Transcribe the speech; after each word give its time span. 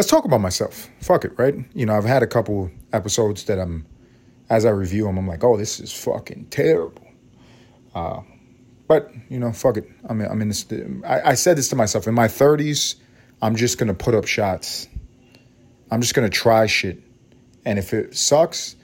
let's 0.00 0.08
talk 0.08 0.24
about 0.24 0.40
myself. 0.40 0.88
Fuck 1.02 1.26
it, 1.26 1.38
right? 1.38 1.54
You 1.74 1.84
know, 1.84 1.94
I've 1.94 2.06
had 2.06 2.22
a 2.22 2.26
couple 2.26 2.70
episodes 2.94 3.44
that 3.44 3.58
I'm, 3.58 3.84
as 4.48 4.64
I 4.64 4.70
review 4.70 5.04
them, 5.04 5.18
I'm 5.18 5.28
like, 5.28 5.44
oh, 5.44 5.58
this 5.58 5.78
is 5.78 5.92
fucking 5.92 6.46
terrible. 6.46 7.06
Uh, 7.94 8.22
but 8.88 9.12
you 9.28 9.38
know, 9.38 9.52
fuck 9.52 9.76
it. 9.76 9.86
I 10.08 10.14
mean, 10.14 10.26
I'm 10.26 10.40
in 10.40 10.48
this. 10.48 10.64
I, 11.04 11.32
I 11.32 11.34
said 11.34 11.58
this 11.58 11.68
to 11.68 11.76
myself 11.76 12.06
in 12.06 12.14
my 12.14 12.28
30s. 12.28 12.94
I'm 13.42 13.56
just 13.56 13.76
gonna 13.76 13.92
put 13.92 14.14
up 14.14 14.26
shots. 14.26 14.88
I'm 15.90 16.00
just 16.00 16.14
gonna 16.14 16.30
try 16.30 16.64
shit, 16.64 17.02
and 17.66 17.78
if 17.78 17.92
it 17.92 18.16
sucks, 18.16 18.76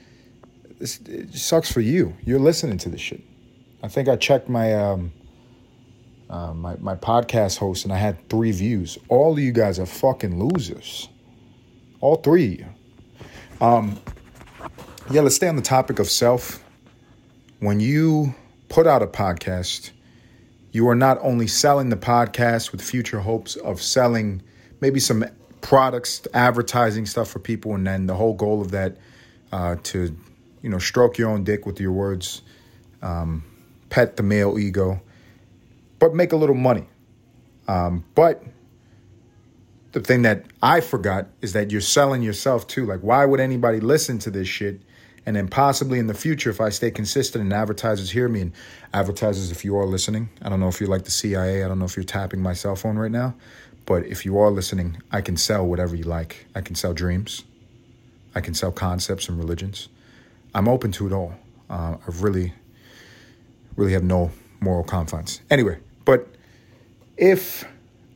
it 0.79 1.33
sucks 1.33 1.71
for 1.71 1.81
you. 1.81 2.15
You're 2.21 2.39
listening 2.39 2.77
to 2.77 2.89
this 2.89 3.01
shit. 3.01 3.23
I 3.81 3.87
think 3.87 4.07
I 4.07 4.17
checked 4.17 4.49
my 4.49 4.71
um, 4.75 5.11
uh, 6.29 6.53
my 6.53 6.75
my 6.77 6.95
podcast 6.95 7.57
host, 7.57 7.83
and 7.83 7.93
I 7.93 7.97
had 7.97 8.29
three 8.29 8.51
views. 8.51 8.97
All 9.09 9.33
of 9.33 9.39
you 9.39 9.51
guys 9.51 9.79
are 9.79 9.85
fucking 9.85 10.43
losers. 10.43 11.07
All 12.01 12.17
three. 12.17 12.65
Um, 13.61 13.99
yeah, 15.09 15.21
let's 15.21 15.35
stay 15.35 15.47
on 15.47 15.55
the 15.55 15.61
topic 15.61 15.99
of 15.99 16.09
self. 16.09 16.63
When 17.59 17.79
you 17.79 18.35
put 18.69 18.85
out 18.85 19.01
a 19.01 19.07
podcast, 19.07 19.91
you 20.71 20.87
are 20.89 20.95
not 20.95 21.17
only 21.21 21.47
selling 21.47 21.89
the 21.89 21.97
podcast 21.97 22.71
with 22.71 22.81
future 22.81 23.19
hopes 23.19 23.55
of 23.55 23.81
selling 23.81 24.43
maybe 24.81 24.99
some 24.99 25.25
products, 25.61 26.27
advertising 26.33 27.05
stuff 27.05 27.29
for 27.29 27.39
people, 27.39 27.73
and 27.73 27.87
then 27.87 28.05
the 28.05 28.15
whole 28.15 28.33
goal 28.33 28.61
of 28.61 28.71
that 28.71 28.97
uh, 29.51 29.75
to 29.83 30.15
you 30.61 30.69
know 30.69 30.77
stroke 30.77 31.17
your 31.17 31.29
own 31.29 31.43
dick 31.43 31.65
with 31.65 31.79
your 31.79 31.91
words, 31.91 32.41
um, 33.01 33.43
pet 33.89 34.17
the 34.17 34.23
male 34.23 34.59
ego, 34.59 35.01
but 35.99 36.13
make 36.13 36.31
a 36.31 36.35
little 36.35 36.55
money. 36.55 36.87
Um, 37.67 38.05
but 38.15 38.43
the 39.91 39.99
thing 39.99 40.21
that 40.23 40.45
I 40.61 40.81
forgot 40.81 41.27
is 41.41 41.53
that 41.53 41.71
you're 41.71 41.81
selling 41.81 42.21
yourself 42.21 42.67
too. 42.67 42.85
Like, 42.85 43.01
why 43.01 43.25
would 43.25 43.39
anybody 43.39 43.79
listen 43.79 44.19
to 44.19 44.31
this 44.31 44.47
shit? 44.47 44.81
And 45.25 45.35
then 45.35 45.47
possibly 45.49 45.99
in 45.99 46.07
the 46.07 46.13
future, 46.13 46.49
if 46.49 46.61
I 46.61 46.69
stay 46.69 46.89
consistent 46.89 47.43
and 47.43 47.51
advertisers 47.51 48.11
hear 48.11 48.29
me, 48.29 48.41
and 48.41 48.53
advertisers, 48.93 49.51
if 49.51 49.65
you 49.65 49.75
are 49.75 49.85
listening, 49.85 50.29
I 50.41 50.49
don't 50.49 50.61
know 50.61 50.69
if 50.69 50.79
you're 50.79 50.89
like 50.89 51.03
the 51.03 51.11
CIA, 51.11 51.63
I 51.63 51.67
don't 51.67 51.79
know 51.79 51.85
if 51.85 51.97
you're 51.97 52.05
tapping 52.05 52.41
my 52.41 52.53
cell 52.53 52.77
phone 52.77 52.97
right 52.97 53.11
now, 53.11 53.35
but 53.85 54.05
if 54.05 54.23
you 54.23 54.37
are 54.37 54.49
listening, 54.49 55.01
I 55.11 55.19
can 55.19 55.35
sell 55.35 55.65
whatever 55.65 55.95
you 55.95 56.03
like. 56.03 56.45
I 56.55 56.61
can 56.61 56.75
sell 56.75 56.93
dreams, 56.93 57.43
I 58.35 58.39
can 58.39 58.53
sell 58.53 58.71
concepts 58.71 59.27
and 59.27 59.37
religions. 59.37 59.89
I'm 60.55 60.69
open 60.69 60.91
to 60.93 61.07
it 61.07 61.13
all. 61.13 61.33
Uh, 61.69 61.97
I 61.99 62.11
really, 62.19 62.53
really 63.75 63.91
have 63.93 64.03
no 64.03 64.31
moral 64.61 64.83
confines. 64.83 65.41
Anyway, 65.49 65.79
but 66.07 66.25
if 67.17 67.65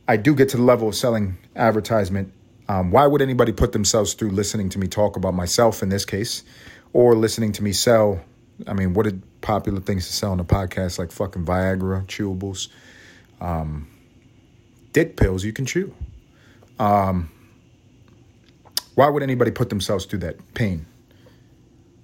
I 0.08 0.16
do 0.16 0.34
get 0.34 0.48
to 0.48 0.56
the 0.56 0.62
level 0.62 0.88
of 0.88 0.94
selling 0.94 1.36
advertisement, 1.54 2.32
um, 2.66 2.90
why 2.90 3.06
would 3.06 3.20
anybody 3.20 3.52
put 3.52 3.72
themselves 3.72 4.14
through 4.14 4.30
listening 4.30 4.70
to 4.70 4.78
me 4.78 4.86
talk 4.86 5.16
about 5.16 5.34
myself 5.34 5.82
in 5.82 5.90
this 5.90 6.06
case, 6.06 6.42
or 6.94 7.14
listening 7.14 7.52
to 7.52 7.62
me 7.62 7.74
sell? 7.74 8.24
I 8.66 8.72
mean, 8.72 8.94
what 8.94 9.06
are 9.06 9.12
popular 9.42 9.78
things 9.78 10.06
to 10.06 10.12
sell 10.14 10.32
on 10.32 10.40
a 10.40 10.44
podcast 10.44 10.98
like 10.98 11.12
fucking 11.12 11.44
Viagra, 11.44 12.06
chewables, 12.06 12.68
um, 13.42 13.88
dick 14.94 15.18
pills 15.18 15.44
you 15.44 15.52
can 15.52 15.66
chew? 15.66 15.94
Um, 16.78 17.30
why 18.94 19.10
would 19.10 19.22
anybody 19.22 19.50
put 19.50 19.68
themselves 19.68 20.06
through 20.06 20.20
that 20.20 20.54
pain? 20.54 20.86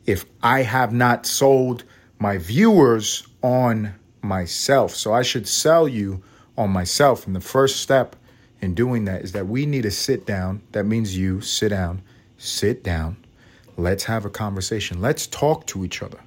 If 0.04 0.26
I 0.42 0.64
have 0.64 0.92
not 0.92 1.24
sold 1.24 1.84
my 2.18 2.36
viewers 2.36 3.26
on 3.42 3.94
myself. 4.22 4.94
So 4.94 5.12
I 5.12 5.22
should 5.22 5.46
sell 5.46 5.88
you 5.88 6.22
on 6.56 6.70
myself. 6.70 7.26
And 7.26 7.34
the 7.34 7.40
first 7.40 7.80
step 7.80 8.16
in 8.60 8.74
doing 8.74 9.04
that 9.04 9.22
is 9.22 9.32
that 9.32 9.46
we 9.46 9.66
need 9.66 9.82
to 9.82 9.90
sit 9.90 10.26
down. 10.26 10.62
That 10.72 10.84
means 10.84 11.16
you 11.16 11.40
sit 11.40 11.68
down, 11.68 12.02
sit 12.36 12.82
down. 12.82 13.24
Let's 13.76 14.04
have 14.04 14.24
a 14.24 14.30
conversation. 14.30 15.00
Let's 15.00 15.26
talk 15.26 15.66
to 15.68 15.84
each 15.84 16.02
other. 16.02 16.18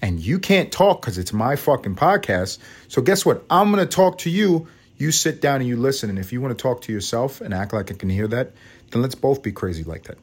And 0.00 0.20
you 0.20 0.38
can't 0.38 0.70
talk 0.72 1.00
because 1.00 1.18
it's 1.18 1.32
my 1.32 1.56
fucking 1.56 1.96
podcast. 1.96 2.58
So 2.88 3.02
guess 3.02 3.26
what? 3.26 3.44
I'm 3.50 3.72
going 3.72 3.86
to 3.86 3.94
talk 3.94 4.18
to 4.18 4.30
you. 4.30 4.68
You 4.96 5.10
sit 5.10 5.40
down 5.40 5.56
and 5.56 5.68
you 5.68 5.76
listen. 5.76 6.10
And 6.10 6.18
if 6.18 6.32
you 6.32 6.40
want 6.40 6.56
to 6.56 6.62
talk 6.62 6.82
to 6.82 6.92
yourself 6.92 7.40
and 7.40 7.52
act 7.52 7.72
like 7.72 7.90
I 7.90 7.94
can 7.94 8.08
hear 8.08 8.28
that, 8.28 8.52
then 8.90 9.02
let's 9.02 9.14
both 9.14 9.42
be 9.42 9.52
crazy 9.52 9.84
like 9.84 10.04
that. 10.04 10.18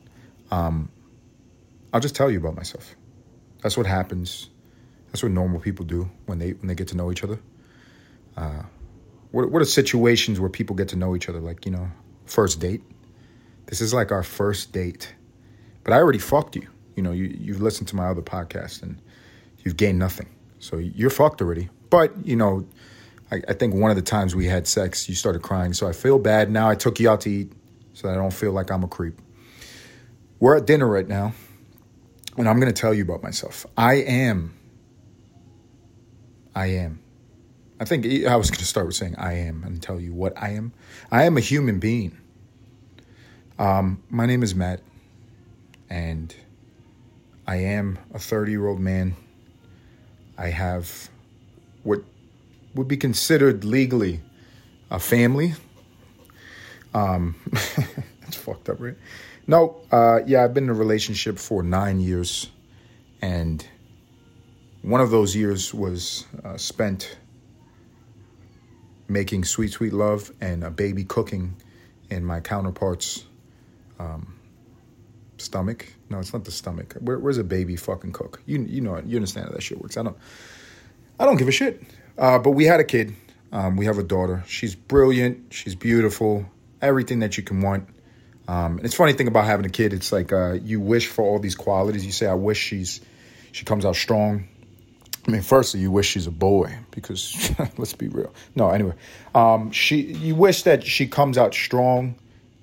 Um, 0.51 0.89
I'll 1.94 2.00
just 2.00 2.16
tell 2.16 2.29
you 2.29 2.39
about 2.39 2.56
myself. 2.56 2.95
That's 3.62 3.75
what 3.75 3.85
happens 3.85 4.50
that's 5.11 5.23
what 5.23 5.31
normal 5.31 5.59
people 5.59 5.85
do 5.85 6.09
when 6.25 6.39
they 6.39 6.51
when 6.51 6.67
they 6.67 6.75
get 6.75 6.87
to 6.89 6.97
know 6.97 7.11
each 7.11 7.23
other. 7.23 7.39
Uh, 8.37 8.63
what 9.31 9.51
what 9.51 9.61
are 9.61 9.65
situations 9.65 10.39
where 10.39 10.49
people 10.49 10.75
get 10.75 10.89
to 10.89 10.95
know 10.95 11.15
each 11.15 11.29
other? 11.29 11.39
Like 11.39 11.65
you 11.65 11.71
know, 11.71 11.89
first 12.25 12.59
date. 12.59 12.81
This 13.65 13.81
is 13.81 13.93
like 13.93 14.11
our 14.11 14.23
first 14.23 14.71
date, 14.71 15.13
but 15.83 15.93
I 15.93 15.97
already 15.97 16.19
fucked 16.19 16.55
you. 16.55 16.67
You 16.95 17.03
know, 17.03 17.11
you 17.11 17.25
you've 17.25 17.61
listened 17.61 17.87
to 17.89 17.95
my 17.95 18.07
other 18.07 18.21
podcast 18.21 18.83
and 18.83 19.01
you've 19.63 19.77
gained 19.77 19.99
nothing. 19.99 20.27
So 20.59 20.77
you're 20.77 21.09
fucked 21.09 21.41
already. 21.41 21.69
But 21.89 22.25
you 22.25 22.35
know, 22.35 22.67
I, 23.31 23.41
I 23.47 23.53
think 23.53 23.73
one 23.73 23.91
of 23.91 23.95
the 23.95 24.03
times 24.03 24.35
we 24.35 24.45
had 24.45 24.67
sex, 24.67 25.07
you 25.07 25.15
started 25.15 25.41
crying. 25.41 25.73
So 25.73 25.87
I 25.87 25.93
feel 25.93 26.19
bad 26.19 26.51
now. 26.51 26.69
I 26.69 26.75
took 26.75 26.99
you 26.99 27.09
out 27.09 27.21
to 27.21 27.29
eat, 27.29 27.51
so 27.93 28.09
I 28.09 28.15
don't 28.15 28.33
feel 28.33 28.51
like 28.51 28.71
I'm 28.71 28.83
a 28.83 28.87
creep. 28.87 29.19
We're 30.39 30.57
at 30.57 30.65
dinner 30.65 30.87
right 30.87 31.07
now, 31.07 31.33
and 32.37 32.47
I'm 32.47 32.59
going 32.59 32.73
to 32.73 32.81
tell 32.81 32.93
you 32.93 33.03
about 33.03 33.21
myself. 33.21 33.65
I 33.77 33.95
am 33.95 34.53
I 36.59 36.65
am. 36.71 36.99
I 37.79 37.85
think 37.85 38.05
I 38.25 38.35
was 38.35 38.51
going 38.51 38.59
to 38.59 38.65
start 38.65 38.85
with 38.85 38.97
saying 38.97 39.15
I 39.17 39.31
am 39.35 39.63
and 39.63 39.81
tell 39.81 39.97
you 39.97 40.13
what 40.13 40.33
I 40.35 40.49
am. 40.49 40.73
I 41.09 41.23
am 41.23 41.37
a 41.37 41.39
human 41.39 41.79
being. 41.79 42.17
Um, 43.57 44.03
my 44.09 44.25
name 44.25 44.43
is 44.43 44.53
Matt, 44.53 44.81
and 45.89 46.35
I 47.47 47.55
am 47.55 47.97
a 48.13 48.19
30 48.19 48.51
year 48.51 48.67
old 48.67 48.81
man. 48.81 49.15
I 50.37 50.47
have 50.47 51.09
what 51.83 52.03
would 52.75 52.89
be 52.89 52.97
considered 52.97 53.63
legally 53.63 54.19
a 54.91 54.99
family. 54.99 55.53
Um, 56.93 57.35
that's 58.19 58.35
fucked 58.35 58.67
up, 58.67 58.81
right? 58.81 58.97
No, 59.47 59.77
uh, 59.93 60.19
yeah, 60.25 60.43
I've 60.43 60.53
been 60.53 60.65
in 60.65 60.71
a 60.71 60.73
relationship 60.73 61.39
for 61.39 61.63
nine 61.63 62.01
years, 62.01 62.49
and 63.21 63.65
one 64.81 65.01
of 65.01 65.12
those 65.12 65.35
years 65.35 65.73
was 65.73 66.25
uh, 66.44 66.57
spent 66.57 67.17
making 69.07 69.44
sweet, 69.44 69.72
sweet 69.72 69.94
love 69.94 70.31
and 70.40 70.63
a 70.63 70.72
baby 70.72 71.03
cooking 71.03 71.56
in 72.09 72.23
my 72.23 72.40
counterpart's 72.40 73.25
um, 74.00 74.39
stomach. 75.38 75.88
No, 76.09 76.19
it's 76.19 76.34
not 76.34 76.45
the 76.45 76.51
stomach. 76.51 76.95
Where, 77.00 77.19
where's 77.19 77.38
a 77.38 77.44
baby 77.44 77.75
fucking 77.75 78.13
cook? 78.13 78.41
You 78.45 78.62
you 78.63 78.81
know 78.81 79.01
you 79.06 79.18
understand 79.18 79.47
how 79.47 79.53
that 79.53 79.63
shit 79.63 79.81
works. 79.81 79.97
I 79.97 80.03
don't 80.03 80.18
I 81.19 81.25
don't 81.25 81.38
give 81.38 81.47
a 81.47 81.51
shit. 81.51 81.84
Uh, 82.18 82.39
but 82.39 82.51
we 82.51 82.66
had 82.66 82.79
a 82.79 82.84
kid. 82.84 83.16
Um, 83.51 83.78
we 83.78 83.85
have 83.85 83.97
a 83.97 84.03
daughter. 84.03 84.44
She's 84.47 84.75
brilliant. 84.75 85.53
She's 85.53 85.75
beautiful. 85.75 86.45
Everything 86.81 87.19
that 87.19 87.38
you 87.38 87.44
can 87.44 87.62
want. 87.62 87.88
Um, 88.47 88.78
and 88.78 88.85
it's 88.85 88.95
funny 88.95 89.13
thing 89.13 89.28
about 89.28 89.45
having 89.45 89.66
a 89.66 89.69
kid. 89.69 89.94
It's 89.94 90.12
like 90.12 90.31
uh, 90.31 90.53
you 90.53 90.79
wish 90.79 91.07
for 91.07 91.23
all 91.23 91.39
these 91.39 91.56
qualities. 91.56 92.06
You 92.06 92.12
say, 92.12 92.28
"I 92.28 92.34
wish 92.34 92.57
she's 92.57 93.01
she 93.51 93.66
comes 93.66 93.85
out 93.85 93.95
strong. 93.95 94.47
I 95.29 95.31
mean, 95.31 95.41
firstly, 95.44 95.79
you 95.79 95.91
wish 95.91 96.09
she's 96.09 96.25
a 96.25 96.31
boy 96.31 96.75
because 96.90 97.51
let's 97.78 97.94
be 97.94 98.07
real. 98.07 98.34
No, 98.56 98.72
anyway, 98.72 98.95
um, 99.35 99.69
she 99.69 100.01
you 100.01 100.34
wish 100.34 100.63
that 100.63 100.84
she 100.84 101.06
comes 101.06 101.38
out 101.38 101.53
strong. 101.53 102.16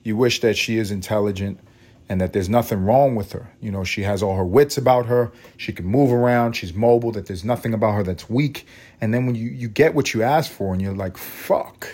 You 0.03 0.17
wish 0.17 0.41
that 0.41 0.57
she 0.57 0.77
is 0.77 0.91
intelligent 0.91 1.61
and 2.09 2.21
that 2.21 2.33
there's 2.33 2.49
nothing 2.49 2.85
wrong 2.85 3.15
with 3.15 3.31
her. 3.31 3.49
You 3.61 3.71
know, 3.71 3.85
she 3.85 4.03
has 4.03 4.21
all 4.21 4.35
her 4.35 4.45
wits 4.45 4.77
about 4.79 5.07
her. 5.07 5.31
She 5.59 5.73
can 5.73 5.87
move 5.87 6.13
around. 6.13 6.55
She's 6.55 6.75
mobile. 6.75 7.13
That 7.13 7.27
there's 7.27 7.45
nothing 7.45 7.73
about 7.73 7.93
her 7.93 8.03
that's 8.03 8.29
weak. 8.29 8.67
And 9.01 9.15
then 9.15 9.27
when 9.27 9.37
you 9.37 9.49
you 9.49 9.69
get 9.69 9.95
what 9.95 10.13
you 10.13 10.25
ask 10.25 10.51
for, 10.51 10.73
and 10.73 10.83
you're 10.83 10.93
like, 10.93 11.17
fuck, 11.17 11.87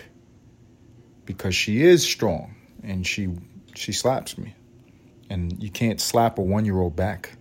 because 1.27 1.55
she 1.55 1.83
is 1.83 2.03
strong 2.03 2.55
and 2.83 3.07
she 3.07 3.29
she 3.75 3.93
slaps 3.93 4.39
me, 4.39 4.55
and 5.29 5.63
you 5.63 5.71
can't 5.71 6.01
slap 6.01 6.39
a 6.39 6.43
one 6.43 6.65
year 6.65 6.81
old 6.81 6.97
back. 6.97 7.37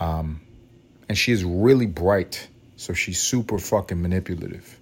Um, 0.00 0.40
and 1.08 1.16
she 1.16 1.32
is 1.32 1.44
really 1.44 1.86
bright. 1.86 2.48
So 2.76 2.92
she's 2.92 3.20
super 3.20 3.58
fucking 3.58 4.00
manipulative. 4.00 4.78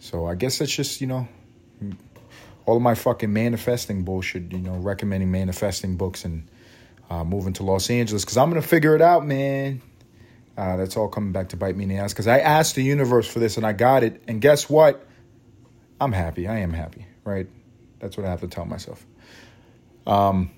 So 0.00 0.26
I 0.26 0.34
guess 0.34 0.58
that's 0.58 0.74
just, 0.74 1.00
you 1.00 1.06
know, 1.06 1.28
all 2.66 2.76
of 2.76 2.82
my 2.82 2.94
fucking 2.94 3.32
manifesting 3.32 4.04
bullshit, 4.04 4.52
you 4.52 4.58
know, 4.58 4.76
recommending 4.76 5.30
manifesting 5.30 5.96
books 5.96 6.24
and 6.24 6.48
uh, 7.10 7.24
moving 7.24 7.52
to 7.54 7.62
Los 7.62 7.90
Angeles 7.90 8.24
because 8.24 8.36
I'm 8.36 8.50
going 8.50 8.60
to 8.60 8.66
figure 8.66 8.94
it 8.94 9.02
out, 9.02 9.26
man. 9.26 9.82
Uh, 10.56 10.76
that's 10.76 10.96
all 10.96 11.08
coming 11.08 11.32
back 11.32 11.50
to 11.50 11.56
bite 11.56 11.76
me 11.76 11.84
in 11.84 11.88
the 11.88 11.96
ass 11.96 12.12
because 12.12 12.26
I 12.26 12.40
asked 12.40 12.74
the 12.74 12.82
universe 12.82 13.26
for 13.26 13.38
this 13.38 13.56
and 13.56 13.66
I 13.66 13.72
got 13.72 14.02
it. 14.02 14.22
And 14.28 14.40
guess 14.40 14.68
what? 14.68 15.06
I'm 16.00 16.12
happy. 16.12 16.48
I 16.48 16.58
am 16.58 16.72
happy, 16.72 17.06
right? 17.24 17.46
That's 18.00 18.16
what 18.16 18.26
I 18.26 18.30
have 18.30 18.40
to 18.40 18.48
tell 18.48 18.64
myself. 18.64 19.04
Um, 20.06 20.50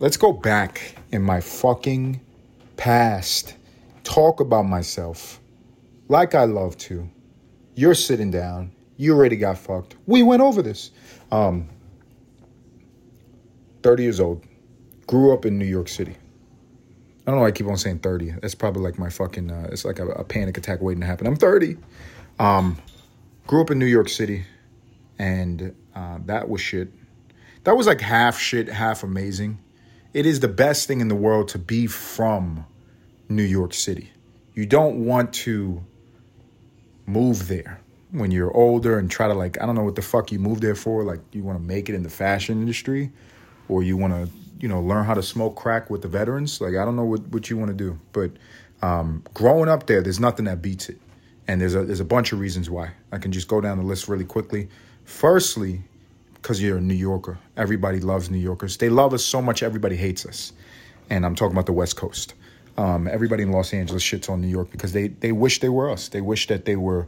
let's 0.00 0.16
go 0.16 0.32
back 0.32 0.96
in 1.12 1.22
my 1.22 1.40
fucking 1.40 2.20
past, 2.76 3.54
talk 4.04 4.40
about 4.40 4.62
myself 4.62 5.40
like 6.08 6.34
I 6.34 6.44
love 6.44 6.76
to. 6.78 7.08
You're 7.74 7.94
sitting 7.94 8.30
down. 8.30 8.72
You 8.96 9.14
already 9.14 9.36
got 9.36 9.58
fucked. 9.58 9.96
We 10.06 10.22
went 10.22 10.42
over 10.42 10.62
this. 10.62 10.90
Um, 11.30 11.68
30 13.82 14.02
years 14.02 14.20
old, 14.20 14.44
grew 15.06 15.32
up 15.32 15.44
in 15.44 15.58
New 15.58 15.64
York 15.64 15.88
City. 15.88 16.16
I 17.26 17.30
don't 17.30 17.36
know 17.36 17.42
why 17.42 17.48
I 17.48 17.52
keep 17.52 17.66
on 17.66 17.76
saying 17.76 18.00
30. 18.00 18.32
That's 18.42 18.54
probably 18.54 18.82
like 18.82 18.98
my 18.98 19.08
fucking, 19.08 19.50
uh, 19.50 19.68
it's 19.72 19.84
like 19.84 19.98
a, 19.98 20.08
a, 20.08 20.24
panic 20.24 20.58
attack 20.58 20.80
waiting 20.82 21.00
to 21.00 21.06
happen. 21.06 21.26
I'm 21.26 21.36
30. 21.36 21.76
Um, 22.38 22.76
grew 23.46 23.60
up 23.60 23.70
in 23.70 23.78
New 23.78 23.86
York 23.86 24.08
City, 24.08 24.44
and 25.18 25.74
uh, 25.94 26.18
that 26.26 26.48
was 26.48 26.60
shit. 26.60 26.88
That 27.64 27.76
was 27.76 27.86
like 27.86 28.00
half 28.00 28.38
shit, 28.38 28.68
half 28.68 29.04
amazing. 29.04 29.58
It 30.14 30.26
is 30.26 30.40
the 30.40 30.48
best 30.48 30.86
thing 30.86 31.00
in 31.00 31.08
the 31.08 31.14
world 31.14 31.48
to 31.48 31.58
be 31.58 31.86
from 31.86 32.66
New 33.28 33.42
York 33.42 33.72
City. 33.72 34.12
You 34.54 34.66
don't 34.66 35.06
want 35.06 35.32
to 35.34 35.82
move 37.06 37.48
there 37.48 37.80
when 38.10 38.30
you're 38.30 38.54
older 38.54 38.98
and 38.98 39.10
try 39.10 39.26
to 39.26 39.34
like 39.34 39.60
I 39.60 39.64
don't 39.64 39.74
know 39.74 39.84
what 39.84 39.94
the 39.94 40.02
fuck 40.02 40.30
you 40.30 40.38
moved 40.38 40.62
there 40.62 40.74
for. 40.74 41.02
Like 41.02 41.20
you 41.32 41.42
want 41.42 41.58
to 41.58 41.64
make 41.64 41.88
it 41.88 41.94
in 41.94 42.02
the 42.02 42.10
fashion 42.10 42.60
industry, 42.60 43.10
or 43.68 43.82
you 43.82 43.96
want 43.96 44.12
to 44.12 44.30
you 44.60 44.68
know 44.68 44.80
learn 44.80 45.06
how 45.06 45.14
to 45.14 45.22
smoke 45.22 45.56
crack 45.56 45.88
with 45.88 46.02
the 46.02 46.08
veterans. 46.08 46.60
Like 46.60 46.76
I 46.76 46.84
don't 46.84 46.96
know 46.96 47.06
what 47.06 47.26
what 47.28 47.48
you 47.48 47.56
want 47.56 47.70
to 47.70 47.76
do, 47.76 47.98
but 48.12 48.32
um, 48.82 49.22
growing 49.32 49.70
up 49.70 49.86
there, 49.86 50.02
there's 50.02 50.20
nothing 50.20 50.44
that 50.44 50.60
beats 50.60 50.90
it, 50.90 51.00
and 51.48 51.58
there's 51.58 51.74
a 51.74 51.84
there's 51.84 52.00
a 52.00 52.04
bunch 52.04 52.32
of 52.32 52.38
reasons 52.38 52.68
why. 52.68 52.90
I 53.12 53.18
can 53.18 53.32
just 53.32 53.48
go 53.48 53.62
down 53.62 53.78
the 53.78 53.84
list 53.84 54.08
really 54.08 54.26
quickly. 54.26 54.68
Firstly, 55.04 55.82
because 56.42 56.60
you're 56.60 56.78
a 56.78 56.80
New 56.80 56.94
Yorker, 56.94 57.38
everybody 57.56 58.00
loves 58.00 58.28
New 58.28 58.38
Yorkers. 58.38 58.76
They 58.76 58.88
love 58.88 59.14
us 59.14 59.24
so 59.24 59.40
much, 59.40 59.62
everybody 59.62 59.96
hates 59.96 60.26
us, 60.26 60.52
and 61.08 61.24
I'm 61.24 61.36
talking 61.36 61.52
about 61.52 61.66
the 61.66 61.72
West 61.72 61.96
Coast. 61.96 62.34
Um, 62.76 63.06
everybody 63.06 63.44
in 63.44 63.52
Los 63.52 63.72
Angeles 63.72 64.02
shits 64.02 64.28
on 64.28 64.40
New 64.40 64.48
York 64.48 64.70
because 64.70 64.92
they 64.92 65.08
they 65.08 65.32
wish 65.32 65.60
they 65.60 65.68
were 65.68 65.90
us. 65.90 66.08
They 66.08 66.20
wish 66.20 66.48
that 66.48 66.64
they 66.64 66.76
were 66.76 67.06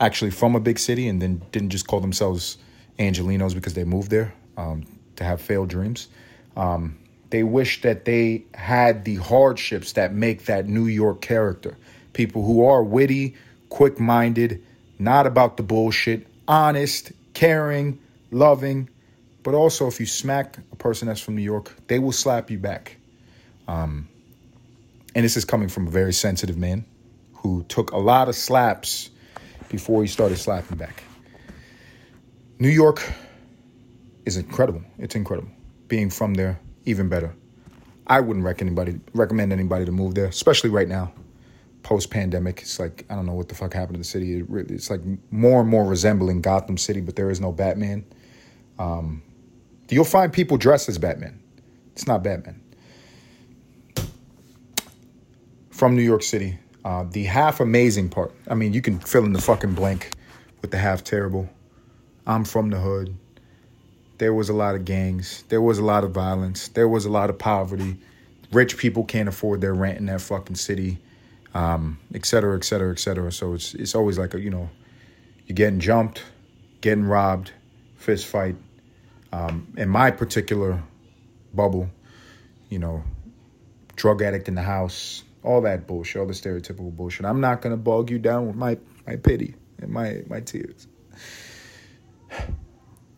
actually 0.00 0.32
from 0.32 0.54
a 0.54 0.60
big 0.60 0.78
city 0.78 1.08
and 1.08 1.22
then 1.22 1.40
didn't 1.52 1.70
just 1.70 1.86
call 1.86 2.00
themselves 2.00 2.58
Angelenos 2.98 3.54
because 3.54 3.74
they 3.74 3.84
moved 3.84 4.10
there 4.10 4.34
um, 4.56 4.84
to 5.16 5.24
have 5.24 5.40
failed 5.40 5.68
dreams. 5.68 6.08
Um, 6.56 6.98
they 7.30 7.42
wish 7.42 7.82
that 7.82 8.04
they 8.04 8.44
had 8.54 9.04
the 9.04 9.16
hardships 9.16 9.92
that 9.92 10.12
make 10.12 10.44
that 10.44 10.68
New 10.68 10.86
York 10.86 11.20
character. 11.20 11.76
People 12.12 12.44
who 12.44 12.64
are 12.64 12.82
witty, 12.82 13.34
quick 13.70 13.98
minded, 13.98 14.62
not 14.98 15.26
about 15.26 15.56
the 15.56 15.62
bullshit, 15.62 16.26
honest, 16.46 17.12
caring, 17.32 17.98
loving. 18.34 18.90
But 19.42 19.54
also, 19.54 19.86
if 19.86 20.00
you 20.00 20.06
smack 20.06 20.58
a 20.72 20.76
person 20.76 21.08
that's 21.08 21.20
from 21.20 21.36
New 21.36 21.42
York, 21.42 21.74
they 21.86 21.98
will 21.98 22.12
slap 22.12 22.50
you 22.50 22.58
back. 22.58 22.96
Um, 23.68 24.08
and 25.14 25.24
this 25.24 25.36
is 25.36 25.44
coming 25.44 25.68
from 25.68 25.86
a 25.86 25.90
very 25.90 26.12
sensitive 26.12 26.56
man 26.56 26.84
who 27.34 27.62
took 27.64 27.92
a 27.92 27.98
lot 27.98 28.28
of 28.28 28.34
slaps 28.34 29.10
before 29.68 30.02
he 30.02 30.08
started 30.08 30.38
slapping 30.38 30.78
back. 30.78 31.04
New 32.58 32.68
York 32.68 33.02
is 34.24 34.36
incredible. 34.36 34.82
It's 34.98 35.14
incredible. 35.14 35.50
Being 35.88 36.10
from 36.10 36.34
there, 36.34 36.58
even 36.84 37.08
better. 37.08 37.34
I 38.06 38.20
wouldn't 38.20 38.44
recommend 38.44 38.78
anybody 38.78 39.00
recommend 39.14 39.52
anybody 39.52 39.84
to 39.84 39.92
move 39.92 40.14
there, 40.14 40.26
especially 40.26 40.70
right 40.70 40.88
now, 40.88 41.12
post 41.82 42.10
pandemic. 42.10 42.60
It's 42.62 42.78
like 42.78 43.04
I 43.08 43.14
don't 43.14 43.26
know 43.26 43.34
what 43.34 43.48
the 43.48 43.54
fuck 43.54 43.72
happened 43.72 43.94
to 43.94 43.98
the 43.98 44.04
city. 44.04 44.44
It's 44.50 44.90
like 44.90 45.00
more 45.30 45.60
and 45.60 45.68
more 45.68 45.84
resembling 45.84 46.42
Gotham 46.42 46.76
City, 46.76 47.00
but 47.00 47.16
there 47.16 47.30
is 47.30 47.40
no 47.40 47.52
Batman. 47.52 48.04
Um, 48.78 49.22
you'll 49.88 50.04
find 50.04 50.32
people 50.32 50.56
dressed 50.56 50.88
as 50.88 50.98
Batman. 50.98 51.40
It's 51.92 52.06
not 52.06 52.22
Batman. 52.22 52.60
From 55.70 55.96
New 55.96 56.02
York 56.02 56.22
City, 56.22 56.58
uh, 56.84 57.04
the 57.10 57.24
half 57.24 57.60
amazing 57.60 58.08
part. 58.08 58.34
I 58.48 58.54
mean, 58.54 58.72
you 58.72 58.80
can 58.80 58.98
fill 59.00 59.24
in 59.24 59.32
the 59.32 59.40
fucking 59.40 59.74
blank 59.74 60.10
with 60.62 60.70
the 60.70 60.78
half 60.78 61.04
terrible. 61.04 61.48
I'm 62.26 62.44
from 62.44 62.70
the 62.70 62.78
hood. 62.78 63.16
There 64.18 64.32
was 64.32 64.48
a 64.48 64.52
lot 64.52 64.74
of 64.76 64.84
gangs. 64.84 65.44
There 65.48 65.60
was 65.60 65.78
a 65.78 65.84
lot 65.84 66.04
of 66.04 66.12
violence. 66.12 66.68
There 66.68 66.88
was 66.88 67.04
a 67.04 67.10
lot 67.10 67.30
of 67.30 67.38
poverty. 67.38 67.96
Rich 68.52 68.78
people 68.78 69.04
can't 69.04 69.28
afford 69.28 69.60
their 69.60 69.74
rent 69.74 69.98
in 69.98 70.06
that 70.06 70.20
fucking 70.20 70.56
city, 70.56 70.98
um, 71.54 71.98
et 72.14 72.24
cetera, 72.24 72.56
et 72.56 72.64
cetera, 72.64 72.92
et 72.92 73.00
cetera. 73.00 73.32
So 73.32 73.54
it's 73.54 73.74
it's 73.74 73.94
always 73.94 74.16
like 74.16 74.32
a 74.34 74.40
you 74.40 74.50
know, 74.50 74.70
you're 75.46 75.56
getting 75.56 75.80
jumped, 75.80 76.22
getting 76.80 77.04
robbed, 77.04 77.50
fist 78.04 78.26
fight. 78.26 78.56
Um, 79.32 79.72
in 79.76 79.88
my 79.88 80.12
particular 80.12 80.80
bubble, 81.52 81.90
you 82.68 82.78
know, 82.78 83.02
drug 83.96 84.22
addict 84.22 84.46
in 84.46 84.54
the 84.54 84.62
house, 84.62 85.24
all 85.42 85.60
that 85.62 85.86
bullshit, 85.86 86.20
all 86.20 86.26
the 86.26 86.34
stereotypical 86.34 86.94
bullshit. 86.94 87.26
I'm 87.26 87.40
not 87.40 87.60
gonna 87.60 87.76
bog 87.76 88.10
you 88.10 88.18
down 88.18 88.46
with 88.46 88.56
my 88.56 88.78
my 89.06 89.16
pity 89.16 89.54
and 89.80 89.90
my 89.90 90.22
my 90.28 90.40
tears. 90.40 90.86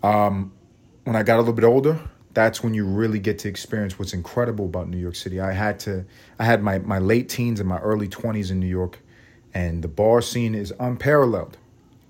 Um, 0.02 0.52
when 1.04 1.16
I 1.16 1.22
got 1.22 1.36
a 1.36 1.40
little 1.40 1.54
bit 1.54 1.64
older, 1.64 2.00
that's 2.32 2.62
when 2.62 2.74
you 2.74 2.86
really 2.86 3.18
get 3.18 3.38
to 3.40 3.48
experience 3.48 3.98
what's 3.98 4.12
incredible 4.12 4.66
about 4.66 4.88
New 4.88 4.98
York 4.98 5.16
City. 5.16 5.40
I 5.40 5.52
had 5.52 5.80
to, 5.80 6.04
I 6.38 6.44
had 6.44 6.62
my 6.62 6.78
my 6.78 6.98
late 6.98 7.28
teens 7.28 7.60
and 7.60 7.68
my 7.68 7.78
early 7.78 8.08
twenties 8.08 8.50
in 8.50 8.60
New 8.60 8.66
York, 8.66 9.00
and 9.52 9.82
the 9.82 9.88
bar 9.88 10.20
scene 10.22 10.54
is 10.54 10.72
unparalleled. 10.78 11.58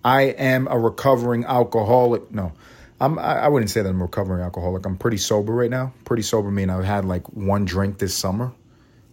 I 0.06 0.22
am 0.22 0.68
a 0.68 0.78
recovering 0.78 1.44
alcoholic. 1.44 2.30
No, 2.32 2.52
I'm. 3.00 3.18
I 3.18 3.48
wouldn't 3.48 3.70
say 3.70 3.82
that 3.82 3.88
I'm 3.88 4.00
a 4.00 4.04
recovering 4.04 4.42
alcoholic. 4.42 4.86
I'm 4.86 4.96
pretty 4.96 5.16
sober 5.16 5.52
right 5.52 5.70
now. 5.70 5.92
Pretty 6.04 6.22
sober 6.22 6.48
I 6.48 6.52
mean, 6.52 6.70
I've 6.70 6.84
had 6.84 7.04
like 7.04 7.26
one 7.32 7.64
drink 7.64 7.98
this 7.98 8.14
summer 8.14 8.52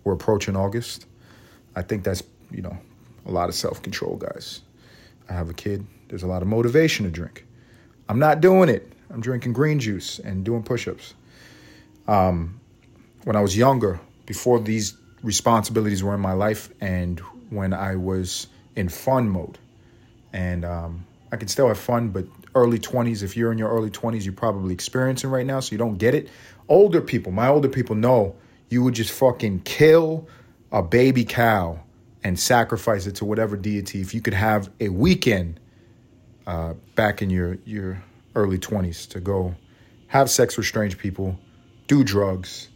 we're 0.04 0.14
approaching 0.14 0.56
August. 0.56 1.06
I 1.76 1.82
think 1.82 2.04
that's, 2.04 2.24
you 2.52 2.62
know, 2.62 2.78
a 3.26 3.32
lot 3.32 3.50
of 3.50 3.56
self 3.56 3.82
control, 3.82 4.18
guys. 4.18 4.62
I 5.30 5.34
have 5.34 5.50
a 5.50 5.54
kid. 5.54 5.86
There's 6.10 6.24
a 6.24 6.28
lot 6.28 6.42
of 6.42 6.48
motivation 6.48 7.06
to 7.06 7.12
drink. 7.12 7.46
I'm 8.10 8.20
not 8.20 8.42
doing 8.42 8.70
it. 8.70 8.92
I'm 9.10 9.22
drinking 9.22 9.54
green 9.54 9.80
juice 9.80 10.20
and 10.20 10.44
doing 10.44 10.64
push 10.64 10.88
ups. 10.88 11.14
Um, 12.08 12.60
when 13.24 13.36
I 13.36 13.42
was 13.42 13.56
younger, 13.56 14.00
before 14.26 14.60
these 14.60 14.98
responsibilities 15.22 16.04
were 16.04 16.14
in 16.14 16.20
my 16.20 16.34
life, 16.34 16.70
and 16.82 17.20
when 17.50 17.74
I 17.74 17.96
was 17.96 18.48
in 18.76 18.90
fun 18.90 19.30
mode, 19.30 19.58
and 20.34 20.66
um, 20.66 21.06
I 21.32 21.38
can 21.38 21.48
still 21.48 21.68
have 21.68 21.80
fun, 21.80 22.10
but 22.10 22.26
early 22.56 22.80
20s, 22.80 23.24
if 23.24 23.38
you're 23.38 23.52
in 23.52 23.58
your 23.58 23.70
early 23.70 23.90
20s, 23.90 24.26
you're 24.26 24.34
probably 24.34 24.74
experiencing 24.74 25.30
right 25.30 25.46
now, 25.46 25.60
so 25.60 25.72
you 25.72 25.78
don't 25.78 25.98
get 25.98 26.16
it. 26.16 26.30
Older 26.68 27.02
people, 27.02 27.32
my 27.32 27.48
older 27.48 27.70
people 27.70 27.96
know 27.96 28.36
you 28.70 28.84
would 28.84 28.96
just 28.96 29.12
fucking 29.12 29.62
kill 29.62 30.28
a 30.72 30.82
baby 30.82 31.24
cow 31.24 31.80
and 32.24 32.40
sacrifice 32.40 33.06
it 33.06 33.16
to 33.16 33.26
whatever 33.26 33.56
deity 33.56 34.02
if 34.02 34.14
you 34.14 34.22
could 34.22 34.34
have 34.34 34.70
a 34.80 34.90
weekend 34.90 35.60
uh, 36.48 36.74
back 36.96 37.22
in 37.22 37.30
your 37.30 37.58
your 37.66 38.04
early 38.36 38.58
20s 38.58 39.08
to 39.10 39.20
go 39.20 39.54
have 40.08 40.30
sex 40.30 40.58
with 40.58 40.66
strange 40.66 40.98
people 40.98 41.38
do 41.88 42.04
drugs 42.04 42.70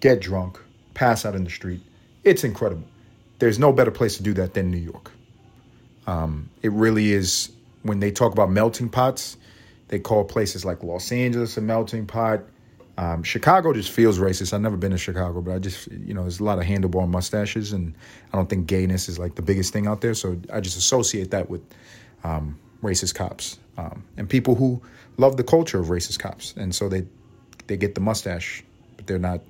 get 0.00 0.20
drunk 0.20 0.60
pass 0.92 1.24
out 1.24 1.34
in 1.34 1.44
the 1.44 1.50
street. 1.50 1.80
It's 2.24 2.44
incredible. 2.44 2.86
There's 3.38 3.58
no 3.58 3.72
better 3.72 3.90
place 3.90 4.18
to 4.18 4.22
do 4.22 4.34
that 4.34 4.52
than 4.54 4.70
new 4.70 4.76
york 4.76 5.12
um, 6.10 6.50
it 6.62 6.72
really 6.72 7.12
is 7.12 7.50
when 7.82 8.00
they 8.00 8.10
talk 8.10 8.32
about 8.32 8.50
melting 8.50 8.88
pots 8.88 9.36
they 9.88 9.98
call 9.98 10.24
places 10.24 10.64
like 10.64 10.82
los 10.82 11.12
angeles 11.12 11.56
a 11.56 11.60
melting 11.60 12.06
pot 12.06 12.42
um, 13.00 13.22
Chicago 13.22 13.72
just 13.72 13.90
feels 13.90 14.18
racist. 14.18 14.52
I've 14.52 14.60
never 14.60 14.76
been 14.76 14.90
to 14.90 14.98
Chicago, 14.98 15.40
but 15.40 15.54
I 15.54 15.58
just, 15.58 15.90
you 15.90 16.12
know, 16.12 16.20
there's 16.20 16.38
a 16.38 16.44
lot 16.44 16.58
of 16.58 16.64
handlebar 16.64 17.08
mustaches, 17.08 17.72
and 17.72 17.94
I 18.30 18.36
don't 18.36 18.46
think 18.46 18.66
gayness 18.66 19.08
is 19.08 19.18
like 19.18 19.36
the 19.36 19.42
biggest 19.42 19.72
thing 19.72 19.86
out 19.86 20.02
there. 20.02 20.12
So 20.12 20.38
I 20.52 20.60
just 20.60 20.76
associate 20.76 21.30
that 21.30 21.48
with 21.48 21.62
um, 22.24 22.58
racist 22.82 23.14
cops 23.14 23.58
um, 23.78 24.04
and 24.18 24.28
people 24.28 24.54
who 24.54 24.82
love 25.16 25.38
the 25.38 25.44
culture 25.44 25.80
of 25.80 25.86
racist 25.86 26.18
cops, 26.18 26.54
and 26.58 26.74
so 26.74 26.90
they 26.90 27.06
they 27.68 27.78
get 27.78 27.94
the 27.94 28.02
mustache, 28.02 28.62
but 28.96 29.06
they're 29.06 29.18
not, 29.18 29.40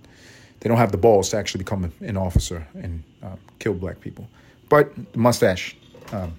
they 0.60 0.68
don't 0.68 0.78
have 0.78 0.92
the 0.92 0.98
balls 0.98 1.30
to 1.30 1.36
actually 1.36 1.64
become 1.64 1.92
an 2.00 2.16
officer 2.16 2.64
and 2.74 3.02
uh, 3.20 3.34
kill 3.58 3.74
black 3.74 4.00
people. 4.00 4.28
But 4.68 4.94
the 5.12 5.18
mustache. 5.18 5.76
Um, 6.12 6.38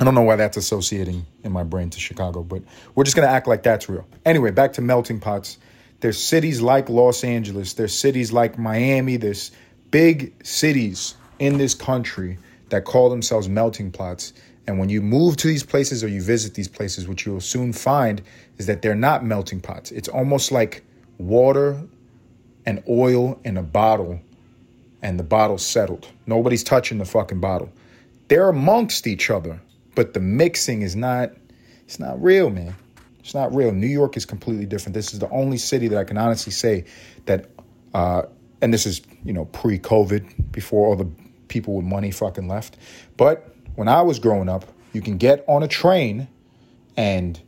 I 0.00 0.04
don't 0.04 0.14
know 0.14 0.22
why 0.22 0.36
that's 0.36 0.56
associating 0.56 1.26
in 1.44 1.52
my 1.52 1.62
brain 1.62 1.90
to 1.90 2.00
Chicago, 2.00 2.42
but 2.42 2.62
we're 2.94 3.04
just 3.04 3.14
gonna 3.14 3.28
act 3.28 3.46
like 3.46 3.62
that's 3.62 3.86
real. 3.86 4.06
Anyway, 4.24 4.50
back 4.50 4.72
to 4.74 4.80
melting 4.80 5.20
pots. 5.20 5.58
There's 6.00 6.16
cities 6.16 6.62
like 6.62 6.88
Los 6.88 7.22
Angeles, 7.22 7.74
there's 7.74 7.94
cities 7.94 8.32
like 8.32 8.58
Miami, 8.58 9.18
there's 9.18 9.50
big 9.90 10.32
cities 10.42 11.16
in 11.38 11.58
this 11.58 11.74
country 11.74 12.38
that 12.70 12.86
call 12.86 13.10
themselves 13.10 13.46
melting 13.46 13.90
pots. 13.90 14.32
And 14.66 14.78
when 14.78 14.88
you 14.88 15.02
move 15.02 15.36
to 15.36 15.48
these 15.48 15.64
places 15.64 16.02
or 16.02 16.08
you 16.08 16.22
visit 16.22 16.54
these 16.54 16.68
places, 16.68 17.06
what 17.06 17.26
you'll 17.26 17.40
soon 17.40 17.74
find 17.74 18.22
is 18.56 18.64
that 18.66 18.80
they're 18.80 18.94
not 18.94 19.22
melting 19.22 19.60
pots. 19.60 19.90
It's 19.90 20.08
almost 20.08 20.50
like 20.50 20.82
water 21.18 21.78
and 22.64 22.82
oil 22.88 23.38
in 23.44 23.58
a 23.58 23.62
bottle, 23.62 24.18
and 25.02 25.18
the 25.18 25.24
bottle's 25.24 25.66
settled. 25.66 26.08
Nobody's 26.26 26.64
touching 26.64 26.96
the 26.96 27.04
fucking 27.04 27.40
bottle. 27.40 27.70
They're 28.28 28.48
amongst 28.48 29.06
each 29.06 29.28
other, 29.28 29.60
but 29.94 30.14
the 30.14 30.20
mixing 30.20 30.82
is 30.82 30.96
not, 30.96 31.32
it's 31.84 31.98
not 31.98 32.22
real, 32.22 32.50
man. 32.50 32.74
It's 33.20 33.34
not 33.34 33.54
real. 33.54 33.72
New 33.72 33.86
York 33.86 34.16
is 34.16 34.24
completely 34.24 34.66
different. 34.66 34.94
This 34.94 35.12
is 35.12 35.18
the 35.18 35.28
only 35.30 35.58
city 35.58 35.88
that 35.88 35.98
I 35.98 36.04
can 36.04 36.16
honestly 36.16 36.52
say 36.52 36.84
that, 37.26 37.46
uh, 37.92 38.22
and 38.62 38.72
this 38.72 38.86
is, 38.86 39.02
you 39.24 39.32
know, 39.32 39.44
pre 39.46 39.78
COVID, 39.78 40.52
before 40.52 40.88
all 40.88 40.96
the 40.96 41.08
people 41.48 41.74
with 41.74 41.84
money 41.84 42.10
fucking 42.10 42.48
left. 42.48 42.76
But 43.16 43.54
when 43.74 43.88
I 43.88 44.02
was 44.02 44.18
growing 44.18 44.48
up, 44.48 44.64
you 44.92 45.02
can 45.02 45.18
get 45.18 45.44
on 45.46 45.62
a 45.62 45.68
train 45.68 46.28
and 46.96 47.40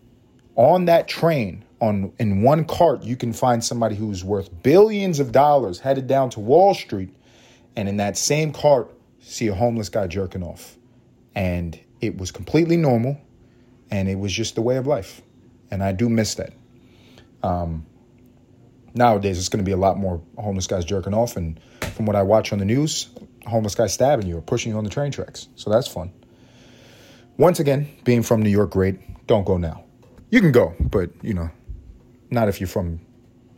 on 0.57 0.85
that 0.87 1.09
train, 1.09 1.65
on 1.81 2.13
in 2.19 2.43
one 2.43 2.65
cart 2.65 3.03
you 3.03 3.17
can 3.17 3.33
find 3.33 3.65
somebody 3.65 3.97
who's 3.97 4.23
worth 4.23 4.51
billions 4.63 5.19
of 5.19 5.33
dollars 5.33 5.81
headed 5.81 6.07
down 6.07 6.31
to 6.31 6.41
Wall 6.41 6.75
Street 6.75 7.15
and 7.75 7.89
in 7.89 7.97
that 7.97 8.17
same 8.17 8.53
cart 8.53 8.91
see 9.21 9.49
a 9.49 9.55
homeless 9.55 9.89
guy 9.89 10.07
jerking 10.07 10.43
off. 10.43 10.77
And 11.35 11.79
it 12.03 12.19
was 12.19 12.33
completely 12.33 12.77
normal 12.77 13.19
and 13.91 14.09
it 14.09 14.19
was 14.19 14.33
just 14.33 14.57
the 14.57 14.63
way 14.63 14.77
of 14.77 14.87
life. 14.87 15.23
And 15.71 15.83
I 15.83 15.93
do 15.93 16.09
miss 16.09 16.35
that. 16.35 16.53
Um, 17.43 17.87
nowadays, 18.93 19.39
it's 19.39 19.49
going 19.49 19.65
to 19.65 19.69
be 19.69 19.73
a 19.73 19.77
lot 19.77 19.97
more 19.97 20.21
homeless 20.37 20.67
guys 20.67 20.85
jerking 20.85 21.15
off. 21.15 21.37
And 21.37 21.59
from 21.95 22.05
what 22.05 22.17
I 22.17 22.23
watch 22.23 22.53
on 22.53 22.59
the 22.59 22.65
news, 22.65 23.09
homeless 23.47 23.75
guys 23.75 23.95
stabbing 23.95 24.27
you 24.27 24.37
or 24.37 24.43
pushing 24.43 24.73
you 24.73 24.79
on 24.79 24.85
the 24.85 24.91
train 24.91 25.13
tracks. 25.13 25.49
So 25.55 25.71
that's 25.71 25.89
fun. 25.89 26.13
Once 27.39 27.61
again, 27.61 27.89
being 28.05 28.23
from 28.23 28.43
New 28.43 28.51
York, 28.51 28.71
great. 28.71 29.27
Don't 29.27 29.45
go 29.45 29.57
now. 29.57 29.85
You 30.31 30.41
can 30.41 30.53
go, 30.53 30.75
but, 30.81 31.11
you 31.23 31.35
know, 31.35 31.51
not 32.31 32.49
if 32.49 32.61
you're 32.61 32.69
from 32.69 33.01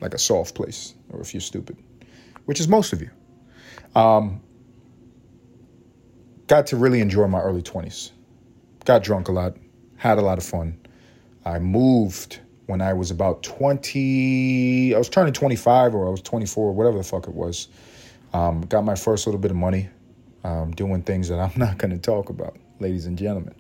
like 0.01 0.15
a 0.15 0.19
soft 0.19 0.55
place 0.55 0.95
or 1.11 1.21
if 1.21 1.33
you're 1.33 1.41
stupid, 1.41 1.79
which 2.45 2.61
is 2.61 2.69
most 2.69 2.93
of 2.93 3.01
you. 3.01 3.11
Um, 3.95 4.43
got 6.47 6.69
to 6.69 6.77
really 6.77 7.01
enjoy 7.01 7.27
my 7.29 7.41
early 7.41 7.63
20s. 7.63 8.11
Got 8.85 9.03
drunk 9.03 9.29
a 9.29 9.33
lot, 9.33 9.57
had 9.97 10.19
a 10.19 10.23
lot 10.23 10.39
of 10.39 10.45
fun. 10.45 10.79
I 11.45 11.59
moved 11.59 12.41
when 12.67 12.81
I 12.81 12.95
was 12.95 13.11
about 13.11 13.43
20, 13.43 14.95
I 14.95 14.99
was 14.99 15.09
turning 15.09 15.33
25 15.33 15.95
or 15.95 16.07
I 16.07 16.11
was 16.11 16.23
24, 16.23 16.73
whatever 16.73 16.99
the 16.99 17.05
fuck 17.05 17.27
it 17.29 17.35
was. 17.35 17.69
Um, 18.33 18.63
got 18.63 18.85
my 18.85 18.95
first 18.95 19.27
little 19.27 19.41
bit 19.41 19.51
of 19.51 19.57
money 19.57 19.89
um, 20.43 20.73
doing 20.73 21.03
things 21.03 21.29
that 21.29 21.39
I'm 21.41 21.53
not 21.57 21.79
going 21.79 21.93
to 21.93 21.99
talk 21.99 22.29
about, 22.29 22.57
ladies 22.79 23.07
and 23.07 23.19
gentlemen. 23.19 23.55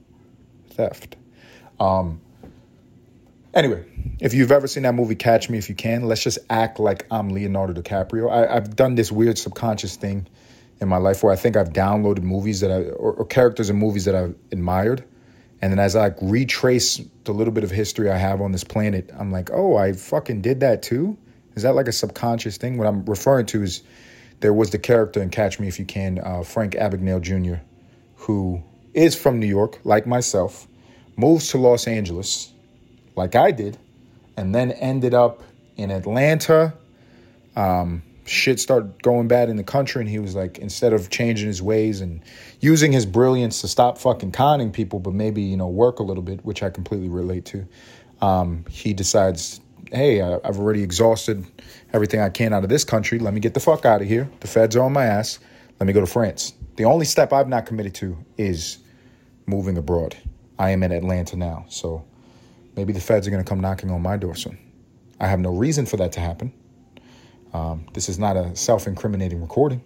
Theft. 0.71 1.16
Um, 1.78 2.21
anyway, 3.52 3.85
if 4.21 4.35
you've 4.35 4.52
ever 4.52 4.66
seen 4.66 4.83
that 4.85 4.95
movie 4.95 5.14
Catch 5.14 5.49
Me 5.49 5.59
If 5.59 5.69
You 5.69 5.75
Can, 5.75 6.07
let's 6.07 6.23
just 6.23 6.38
act 6.50 6.78
like 6.78 7.07
I'm 7.11 7.31
Leonardo 7.31 7.81
DiCaprio. 7.81 8.31
I, 8.31 8.57
I've 8.57 8.76
done 8.76 8.95
this 8.95 9.11
weird 9.12 9.38
subconscious 9.38 9.97
thing 9.97 10.26
in 10.81 10.88
my 10.88 10.99
life 10.99 11.23
where 11.23 11.33
I 11.33 11.37
think 11.37 11.57
I've 11.57 11.71
downloaded 11.71 12.23
movies 12.23 12.61
that 12.61 12.71
I 12.71 12.90
or, 12.90 13.12
or 13.12 13.25
characters 13.25 13.71
in 13.71 13.76
movies 13.76 14.04
that 14.07 14.14
I've 14.14 14.35
admired. 14.50 15.04
And 15.64 15.73
then 15.73 15.78
as 15.78 15.97
I 15.97 16.09
like 16.09 16.16
retrace 16.21 17.00
the 17.25 17.33
little 17.33 17.50
bit 17.50 17.64
of 17.64 17.71
history 17.71 18.11
I 18.11 18.18
have 18.18 18.42
on 18.42 18.52
this 18.52 18.64
planet, 18.64 19.09
I'm 19.18 19.33
like, 19.33 19.49
oh, 19.50 19.78
I 19.78 19.94
fucking 19.94 20.42
did 20.42 20.61
that 20.61 20.83
too? 20.83 21.16
Is 21.54 21.62
that 21.62 21.75
like 21.75 21.88
a 21.88 21.92
subconscious 21.92 22.59
thing? 22.59 22.76
What 22.76 22.87
I'm 22.87 23.02
referring 23.06 23.47
to 23.47 23.62
is 23.62 23.83
there 24.40 24.52
was 24.52 24.73
the 24.73 24.78
character 24.78 25.23
in 25.23 25.30
Catch 25.30 25.59
Me 25.59 25.66
If 25.66 25.78
You 25.78 25.87
Can, 25.87 26.18
uh, 26.18 26.42
Frank 26.42 26.75
Abagnale 26.75 27.23
Jr., 27.23 27.62
who 28.16 28.62
is 28.92 29.16
from 29.16 29.40
New 29.40 29.47
York, 29.47 29.80
like 29.85 30.06
myself, 30.06 30.68
moves 31.16 31.49
to 31.52 31.56
Los 31.56 31.87
Angeles, 31.88 32.52
like 33.16 33.35
I 33.35 33.50
did, 33.50 33.78
and 34.37 34.54
then 34.54 34.71
ended 34.71 35.14
up 35.14 35.42
in 35.78 35.90
Atlanta. 35.90 36.75
Um, 37.56 38.02
shit 38.25 38.59
started 38.59 39.02
going 39.02 39.28
bad 39.28 39.49
in 39.49 39.57
the 39.57 39.64
country 39.64 40.00
and 40.00 40.09
he 40.09 40.19
was 40.19 40.35
like 40.35 40.59
instead 40.59 40.93
of 40.93 41.11
changing 41.11 41.47
his 41.47 41.61
ways 41.61 42.00
and 42.00 42.23
using 42.61 42.90
his 42.90 43.04
brilliance 43.04 43.61
to 43.61 43.69
stop 43.69 43.99
fucking 43.99 44.33
conning 44.33 44.73
people 44.73 44.99
but 44.99 45.12
maybe 45.12 45.43
you 45.43 45.57
know 45.57 45.69
work 45.69 45.99
a 45.99 46.02
little 46.02 46.23
bit 46.23 46.45
which 46.45 46.62
i 46.62 46.71
completely 46.71 47.09
relate 47.09 47.45
to 47.45 47.66
um, 48.23 48.64
he 48.71 48.95
decides 48.95 49.61
hey 49.93 50.23
I, 50.23 50.37
i've 50.45 50.59
already 50.59 50.83
exhausted 50.83 51.45
everything 51.93 52.21
i 52.21 52.31
can 52.31 52.52
out 52.52 52.64
of 52.64 52.71
this 52.71 52.85
country. 52.85 53.19
Let 53.19 53.35
me 53.35 53.40
get 53.40 53.54
the 53.54 53.61
fuck 53.61 53.85
out 53.85 54.00
of 54.00 54.09
here. 54.09 54.28
The 54.40 54.49
feds 54.49 54.75
are 54.76 54.83
on 54.83 54.93
my 54.93 55.04
ass. 55.04 55.38
Let 55.78 55.87
me 55.87 55.93
go 55.93 56.00
to 56.00 56.07
france. 56.07 56.54
The 56.76 56.87
only 56.87 57.04
step 57.04 57.33
i've 57.33 57.49
not 57.49 57.66
committed 57.66 57.95
to 57.97 58.16
is 58.38 58.78
moving 59.47 59.76
abroad. 59.76 60.16
I 60.59 60.71
am 60.71 60.83
in 60.83 60.93
atlanta 60.93 61.37
now 61.37 61.66
so 61.69 62.04
maybe 62.75 62.95
the 62.95 63.00
feds 63.00 63.26
are 63.26 63.31
going 63.31 63.45
to 63.45 63.49
come 63.49 63.61
knocking 63.61 63.90
on 63.90 64.00
my 64.00 64.16
door 64.16 64.35
soon. 64.35 64.57
I 65.21 65.26
have 65.26 65.40
no 65.40 65.54
reason 65.54 65.85
for 65.85 65.99
that 65.99 66.12
to 66.12 66.21
happen 66.21 66.54
um, 67.54 67.87
this 67.94 68.08
is 68.08 68.18
not 68.18 68.37
a 68.37 68.54
self 68.56 68.87
incriminating 68.87 69.40
recording. 69.40 69.82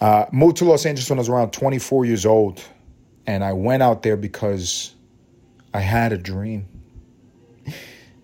Uh, 0.00 0.26
moved 0.30 0.58
to 0.58 0.64
Los 0.64 0.86
Angeles 0.86 1.10
when 1.10 1.18
I 1.18 1.20
was 1.20 1.28
around 1.28 1.52
24 1.52 2.04
years 2.04 2.24
old. 2.24 2.62
And 3.26 3.44
I 3.44 3.52
went 3.52 3.82
out 3.82 4.02
there 4.02 4.16
because 4.16 4.94
I 5.74 5.80
had 5.80 6.12
a 6.12 6.16
dream. 6.18 6.66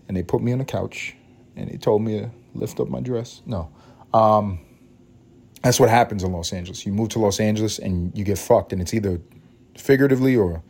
And 0.06 0.16
they 0.16 0.22
put 0.22 0.40
me 0.40 0.52
on 0.52 0.60
a 0.60 0.64
couch 0.64 1.16
and 1.56 1.70
they 1.70 1.76
told 1.76 2.02
me 2.02 2.20
to 2.20 2.30
lift 2.54 2.78
up 2.78 2.88
my 2.88 3.00
dress. 3.00 3.42
No. 3.44 3.70
Um, 4.12 4.60
that's 5.62 5.80
what 5.80 5.88
happens 5.88 6.22
in 6.22 6.32
Los 6.32 6.52
Angeles. 6.52 6.86
You 6.86 6.92
move 6.92 7.08
to 7.10 7.18
Los 7.18 7.40
Angeles 7.40 7.78
and 7.78 8.16
you 8.16 8.22
get 8.22 8.38
fucked. 8.38 8.72
And 8.72 8.80
it's 8.80 8.94
either 8.94 9.20
figuratively 9.76 10.36
or 10.36 10.62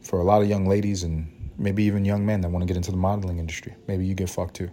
for 0.00 0.20
a 0.20 0.24
lot 0.24 0.40
of 0.40 0.48
young 0.48 0.66
ladies 0.66 1.02
and 1.02 1.50
maybe 1.58 1.84
even 1.84 2.04
young 2.04 2.24
men 2.24 2.40
that 2.40 2.50
want 2.50 2.62
to 2.62 2.66
get 2.66 2.76
into 2.76 2.92
the 2.92 2.96
modeling 2.96 3.38
industry. 3.38 3.74
Maybe 3.86 4.06
you 4.06 4.14
get 4.14 4.30
fucked 4.30 4.54
too. 4.54 4.70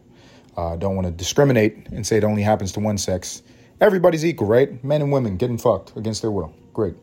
Uh, 0.55 0.75
don't 0.75 0.95
want 0.95 1.07
to 1.07 1.11
discriminate 1.11 1.87
and 1.89 2.05
say 2.05 2.17
it 2.17 2.23
only 2.23 2.41
happens 2.41 2.73
to 2.73 2.79
one 2.79 2.97
sex. 2.97 3.41
Everybody's 3.81 4.25
equal, 4.25 4.47
right? 4.47 4.83
Men 4.83 5.01
and 5.01 5.11
women 5.11 5.37
getting 5.37 5.57
fucked 5.57 5.95
against 5.97 6.21
their 6.21 6.31
will. 6.31 6.53
Great. 6.73 6.95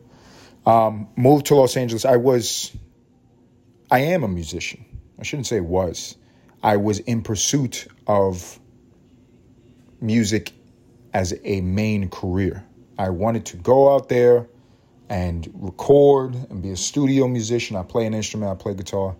Um, 0.65 1.09
moved 1.15 1.47
to 1.47 1.55
Los 1.55 1.75
Angeles. 1.75 2.05
I 2.05 2.17
was, 2.17 2.71
I 3.89 3.99
am 3.99 4.23
a 4.23 4.27
musician. 4.27 4.85
I 5.19 5.23
shouldn't 5.23 5.47
say 5.47 5.59
was. 5.59 6.15
I 6.63 6.77
was 6.77 6.99
in 6.99 7.23
pursuit 7.23 7.87
of 8.07 8.59
music 9.99 10.53
as 11.13 11.33
a 11.43 11.61
main 11.61 12.09
career. 12.09 12.63
I 12.97 13.09
wanted 13.09 13.45
to 13.47 13.57
go 13.57 13.93
out 13.93 14.09
there 14.09 14.47
and 15.09 15.49
record 15.55 16.35
and 16.49 16.61
be 16.61 16.71
a 16.71 16.77
studio 16.77 17.27
musician. 17.27 17.75
I 17.75 17.83
play 17.83 18.05
an 18.05 18.13
instrument, 18.13 18.51
I 18.51 18.55
play 18.55 18.73
guitar, 18.73 19.15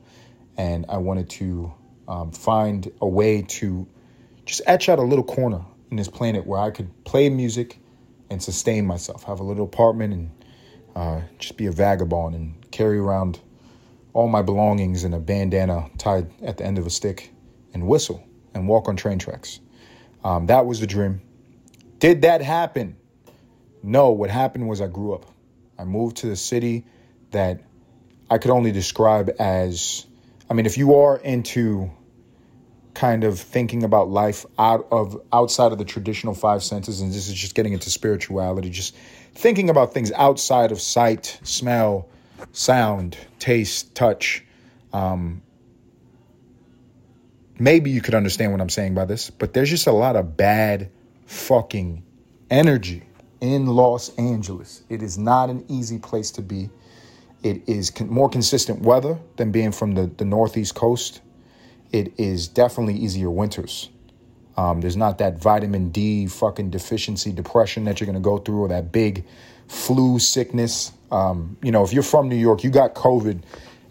and 0.55 0.85
I 0.87 0.97
wanted 0.97 1.29
to 1.31 1.73
um, 2.07 2.31
find 2.31 2.89
a 3.01 3.07
way 3.07 3.41
to 3.41 3.87
just 4.51 4.61
etch 4.65 4.89
out 4.89 4.99
a 4.99 5.01
little 5.01 5.23
corner 5.23 5.61
in 5.91 5.95
this 5.95 6.09
planet 6.09 6.45
where 6.45 6.59
I 6.59 6.71
could 6.71 7.05
play 7.05 7.29
music 7.29 7.79
and 8.29 8.43
sustain 8.43 8.85
myself, 8.85 9.23
have 9.23 9.39
a 9.39 9.43
little 9.43 9.63
apartment 9.63 10.13
and 10.13 10.31
uh, 10.93 11.21
just 11.39 11.55
be 11.55 11.67
a 11.67 11.71
vagabond 11.71 12.35
and 12.35 12.69
carry 12.69 12.97
around 12.97 13.39
all 14.11 14.27
my 14.27 14.41
belongings 14.41 15.05
in 15.05 15.13
a 15.13 15.19
bandana 15.19 15.89
tied 15.97 16.29
at 16.43 16.57
the 16.57 16.65
end 16.65 16.77
of 16.77 16.85
a 16.85 16.89
stick 16.89 17.31
and 17.73 17.87
whistle 17.87 18.27
and 18.53 18.67
walk 18.67 18.89
on 18.89 18.97
train 18.97 19.19
tracks. 19.19 19.61
Um, 20.21 20.47
that 20.47 20.65
was 20.65 20.81
the 20.81 20.87
dream. 20.87 21.21
Did 21.99 22.23
that 22.23 22.41
happen? 22.41 22.97
No, 23.81 24.11
what 24.11 24.29
happened 24.29 24.67
was 24.67 24.81
I 24.81 24.87
grew 24.87 25.13
up. 25.13 25.25
I 25.79 25.85
moved 25.85 26.17
to 26.17 26.27
the 26.27 26.35
city 26.35 26.85
that 27.31 27.63
I 28.29 28.37
could 28.37 28.51
only 28.51 28.73
describe 28.73 29.31
as 29.39 30.05
I 30.49 30.53
mean, 30.55 30.65
if 30.65 30.77
you 30.77 30.95
are 30.95 31.15
into 31.15 31.89
kind 32.93 33.23
of 33.23 33.39
thinking 33.39 33.83
about 33.83 34.09
life 34.09 34.45
out 34.59 34.87
of 34.91 35.19
outside 35.31 35.71
of 35.71 35.77
the 35.77 35.85
traditional 35.85 36.33
five 36.33 36.61
senses 36.63 37.01
and 37.01 37.11
this 37.11 37.27
is 37.27 37.33
just 37.33 37.55
getting 37.55 37.73
into 37.73 37.89
spirituality 37.89 38.69
just 38.69 38.95
thinking 39.33 39.69
about 39.69 39.93
things 39.93 40.11
outside 40.13 40.71
of 40.71 40.81
sight 40.81 41.39
smell 41.43 42.07
sound 42.51 43.17
taste 43.39 43.95
touch. 43.95 44.43
Um, 44.91 45.41
maybe 47.57 47.91
you 47.91 48.01
could 48.01 48.15
understand 48.15 48.51
what 48.51 48.59
i'm 48.59 48.69
saying 48.69 48.93
by 48.93 49.05
this 49.05 49.29
but 49.29 49.53
there's 49.53 49.69
just 49.69 49.87
a 49.87 49.91
lot 49.91 50.15
of 50.15 50.35
bad 50.35 50.89
fucking 51.27 52.03
energy 52.49 53.03
in 53.41 53.65
los 53.65 54.15
angeles. 54.17 54.83
It 54.87 55.01
is 55.01 55.17
not 55.17 55.49
an 55.49 55.65
easy 55.67 55.97
place 55.97 56.31
to 56.31 56.41
be. 56.41 56.69
It 57.43 57.67
is 57.67 57.89
con- 57.89 58.07
more 58.07 58.29
consistent 58.29 58.81
weather 58.81 59.17
than 59.35 59.51
being 59.51 59.71
from 59.71 59.95
the, 59.95 60.05
the 60.05 60.25
northeast 60.25 60.75
coast 60.75 61.21
it 61.91 62.19
is 62.19 62.47
definitely 62.47 62.95
easier 62.95 63.29
winters. 63.29 63.89
Um, 64.57 64.81
there's 64.81 64.97
not 64.97 65.17
that 65.19 65.39
vitamin 65.39 65.89
D 65.89 66.27
fucking 66.27 66.69
deficiency 66.69 67.31
depression 67.31 67.85
that 67.85 67.99
you're 67.99 68.05
gonna 68.05 68.19
go 68.19 68.37
through, 68.37 68.63
or 68.63 68.67
that 68.69 68.91
big 68.91 69.25
flu 69.67 70.19
sickness. 70.19 70.91
Um, 71.11 71.57
you 71.61 71.71
know, 71.71 71.83
if 71.83 71.93
you're 71.93 72.03
from 72.03 72.29
New 72.29 72.35
York, 72.35 72.63
you 72.63 72.69
got 72.69 72.93
COVID 72.93 73.41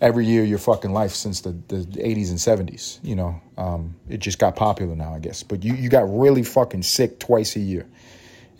every 0.01 0.27
year 0.27 0.43
your 0.45 0.59
fucking 0.59 0.93
life 0.93 1.13
since 1.13 1.41
the, 1.43 1.51
the 1.69 1.77
80s 1.77 2.31
and 2.31 2.39
70s. 2.39 2.99
You 3.03 3.17
know, 3.17 3.41
um, 3.57 3.95
it 4.09 4.19
just 4.19 4.39
got 4.39 4.57
popular 4.57 4.97
now, 4.97 5.15
I 5.15 5.19
guess. 5.19 5.43
But 5.43 5.63
you, 5.63 5.75
you 5.75 5.89
got 5.89 6.05
really 6.09 6.43
fucking 6.43 6.83
sick 6.83 7.19
twice 7.19 7.57
a 7.57 7.61
year. 7.61 7.87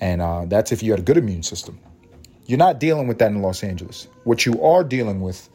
And 0.01 0.21
uh, 0.21 0.47
that's 0.47 0.73
if 0.73 0.83
you 0.83 0.93
had 0.93 1.01
a 1.01 1.03
good 1.03 1.17
immune 1.17 1.43
system. 1.43 1.79
You're 2.47 2.59
not 2.59 2.81
dealing 2.81 3.07
with 3.07 3.19
that 3.21 3.31
in 3.31 3.43
Los 3.43 3.63
Angeles. 3.63 4.09
What 4.25 4.45
you 4.45 4.63
are 4.63 4.83
dealing 4.83 5.21
with 5.21 5.49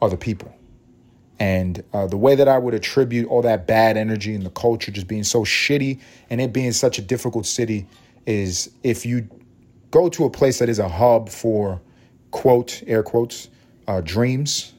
are 0.00 0.08
the 0.08 0.16
people. 0.16 0.54
And 1.38 1.84
uh, 1.92 2.06
the 2.06 2.16
way 2.16 2.34
that 2.34 2.48
I 2.48 2.56
would 2.56 2.74
attribute 2.74 3.28
all 3.28 3.42
that 3.42 3.66
bad 3.66 3.96
energy 3.96 4.34
and 4.34 4.44
the 4.44 4.50
culture 4.50 4.90
just 4.90 5.06
being 5.06 5.24
so 5.24 5.42
shitty 5.42 6.00
and 6.30 6.40
it 6.40 6.52
being 6.52 6.72
such 6.72 6.98
a 6.98 7.02
difficult 7.02 7.46
city 7.46 7.86
is 8.26 8.70
if 8.82 9.04
you 9.04 9.28
go 9.90 10.08
to 10.08 10.24
a 10.24 10.30
place 10.30 10.58
that 10.58 10.68
is 10.68 10.78
a 10.78 10.88
hub 10.88 11.28
for 11.28 11.80
quote, 12.30 12.82
air 12.86 13.02
quotes, 13.02 13.48
uh, 13.86 14.00
dreams, 14.00 14.72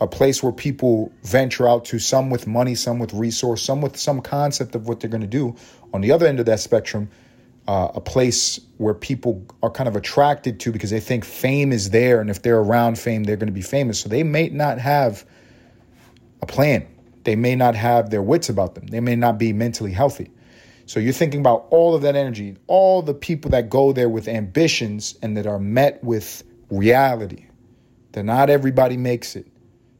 a 0.00 0.06
place 0.06 0.42
where 0.42 0.52
people 0.52 1.12
venture 1.22 1.68
out 1.68 1.86
to, 1.86 1.98
some 1.98 2.30
with 2.30 2.46
money, 2.46 2.74
some 2.74 2.98
with 2.98 3.14
resource, 3.14 3.62
some 3.62 3.80
with 3.80 3.96
some 3.96 4.20
concept 4.20 4.74
of 4.74 4.88
what 4.88 5.00
they're 5.00 5.10
going 5.10 5.22
to 5.22 5.26
do. 5.26 5.54
On 5.94 6.00
the 6.00 6.12
other 6.12 6.26
end 6.26 6.38
of 6.38 6.46
that 6.46 6.60
spectrum, 6.60 7.08
uh, 7.66 7.90
a 7.94 8.00
place 8.00 8.60
where 8.76 8.94
people 8.94 9.44
are 9.62 9.70
kind 9.70 9.88
of 9.88 9.96
attracted 9.96 10.60
to 10.60 10.70
because 10.70 10.90
they 10.90 11.00
think 11.00 11.24
fame 11.24 11.72
is 11.72 11.90
there, 11.90 12.20
and 12.20 12.30
if 12.30 12.42
they're 12.42 12.58
around 12.58 12.98
fame, 12.98 13.24
they're 13.24 13.36
going 13.36 13.48
to 13.48 13.52
be 13.52 13.62
famous. 13.62 13.98
So 14.00 14.08
they 14.08 14.22
may 14.22 14.48
not 14.48 14.78
have 14.78 15.24
plan. 16.46 16.86
they 17.24 17.36
may 17.36 17.56
not 17.56 17.74
have 17.74 18.10
their 18.10 18.22
wits 18.22 18.48
about 18.48 18.76
them. 18.76 18.86
They 18.86 19.00
may 19.00 19.16
not 19.16 19.36
be 19.36 19.52
mentally 19.52 19.90
healthy. 19.92 20.30
So 20.86 21.00
you're 21.00 21.12
thinking 21.12 21.40
about 21.40 21.66
all 21.70 21.96
of 21.96 22.02
that 22.02 22.14
energy, 22.14 22.56
all 22.68 23.02
the 23.02 23.14
people 23.14 23.50
that 23.50 23.68
go 23.68 23.92
there 23.92 24.08
with 24.08 24.28
ambitions 24.28 25.18
and 25.20 25.36
that 25.36 25.46
are 25.46 25.58
met 25.58 26.02
with 26.04 26.44
reality. 26.70 27.46
That 28.12 28.22
not 28.22 28.48
everybody 28.48 28.96
makes 28.96 29.34
it. 29.34 29.48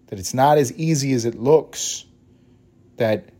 That 0.06 0.20
it's 0.20 0.32
not 0.32 0.56
as 0.58 0.72
easy 0.74 1.12
as 1.12 1.24
it 1.24 1.34
looks. 1.34 2.04
That 2.98 3.30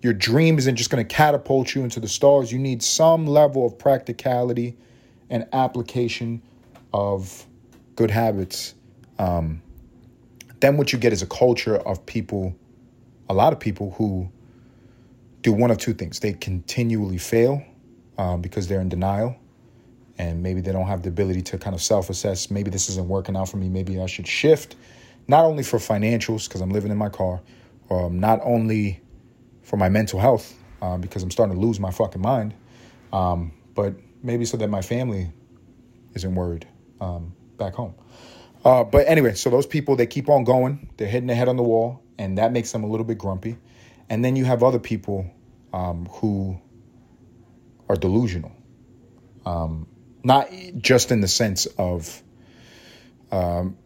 your 0.00 0.14
dream 0.14 0.56
isn't 0.58 0.76
just 0.76 0.88
going 0.88 1.06
to 1.06 1.14
catapult 1.14 1.74
you 1.74 1.84
into 1.84 2.00
the 2.00 2.08
stars. 2.08 2.50
You 2.50 2.58
need 2.58 2.82
some 2.82 3.26
level 3.26 3.66
of 3.66 3.78
practicality 3.78 4.76
and 5.28 5.46
application 5.52 6.42
of 6.94 7.46
good 7.96 8.10
habits. 8.10 8.74
Um, 9.18 9.60
then 10.64 10.78
what 10.78 10.94
you 10.94 10.98
get 10.98 11.12
is 11.12 11.20
a 11.20 11.26
culture 11.26 11.76
of 11.76 12.06
people, 12.06 12.56
a 13.28 13.34
lot 13.34 13.52
of 13.52 13.60
people 13.60 13.90
who 13.98 14.30
do 15.42 15.52
one 15.52 15.70
of 15.70 15.76
two 15.76 15.92
things. 15.92 16.20
They 16.20 16.32
continually 16.32 17.18
fail 17.18 17.62
um, 18.16 18.40
because 18.40 18.66
they're 18.66 18.80
in 18.80 18.88
denial 18.88 19.36
and 20.16 20.42
maybe 20.42 20.62
they 20.62 20.72
don't 20.72 20.86
have 20.86 21.02
the 21.02 21.10
ability 21.10 21.42
to 21.42 21.58
kind 21.58 21.74
of 21.74 21.82
self 21.82 22.08
assess. 22.08 22.50
Maybe 22.50 22.70
this 22.70 22.88
isn't 22.88 23.06
working 23.06 23.36
out 23.36 23.50
for 23.50 23.58
me. 23.58 23.68
Maybe 23.68 24.00
I 24.00 24.06
should 24.06 24.26
shift, 24.26 24.76
not 25.28 25.44
only 25.44 25.62
for 25.62 25.78
financials, 25.78 26.48
because 26.48 26.62
I'm 26.62 26.70
living 26.70 26.90
in 26.90 26.96
my 26.96 27.10
car, 27.10 27.42
um, 27.90 28.18
not 28.18 28.40
only 28.42 29.02
for 29.64 29.76
my 29.76 29.90
mental 29.90 30.18
health, 30.18 30.54
uh, 30.80 30.96
because 30.96 31.22
I'm 31.22 31.30
starting 31.30 31.56
to 31.56 31.60
lose 31.60 31.78
my 31.78 31.90
fucking 31.90 32.22
mind, 32.22 32.54
um, 33.12 33.52
but 33.74 33.94
maybe 34.22 34.46
so 34.46 34.56
that 34.56 34.68
my 34.68 34.80
family 34.80 35.30
isn't 36.14 36.34
worried 36.34 36.66
um, 37.02 37.34
back 37.58 37.74
home. 37.74 37.94
Uh, 38.64 38.82
but 38.82 39.06
anyway, 39.06 39.34
so 39.34 39.50
those 39.50 39.66
people, 39.66 39.94
they 39.96 40.06
keep 40.06 40.28
on 40.28 40.44
going, 40.44 40.88
they're 40.96 41.08
hitting 41.08 41.26
their 41.26 41.36
head 41.36 41.48
on 41.48 41.56
the 41.56 41.62
wall, 41.62 42.02
and 42.18 42.38
that 42.38 42.52
makes 42.52 42.72
them 42.72 42.82
a 42.82 42.86
little 42.86 43.04
bit 43.04 43.18
grumpy. 43.18 43.58
And 44.08 44.24
then 44.24 44.36
you 44.36 44.44
have 44.44 44.62
other 44.62 44.78
people 44.78 45.30
um, 45.72 46.06
who 46.06 46.58
are 47.88 47.96
delusional. 47.96 48.52
Um, 49.44 49.86
not 50.22 50.48
just 50.78 51.12
in 51.12 51.20
the 51.20 51.28
sense 51.28 51.66
of, 51.76 52.22
um, 53.30 53.76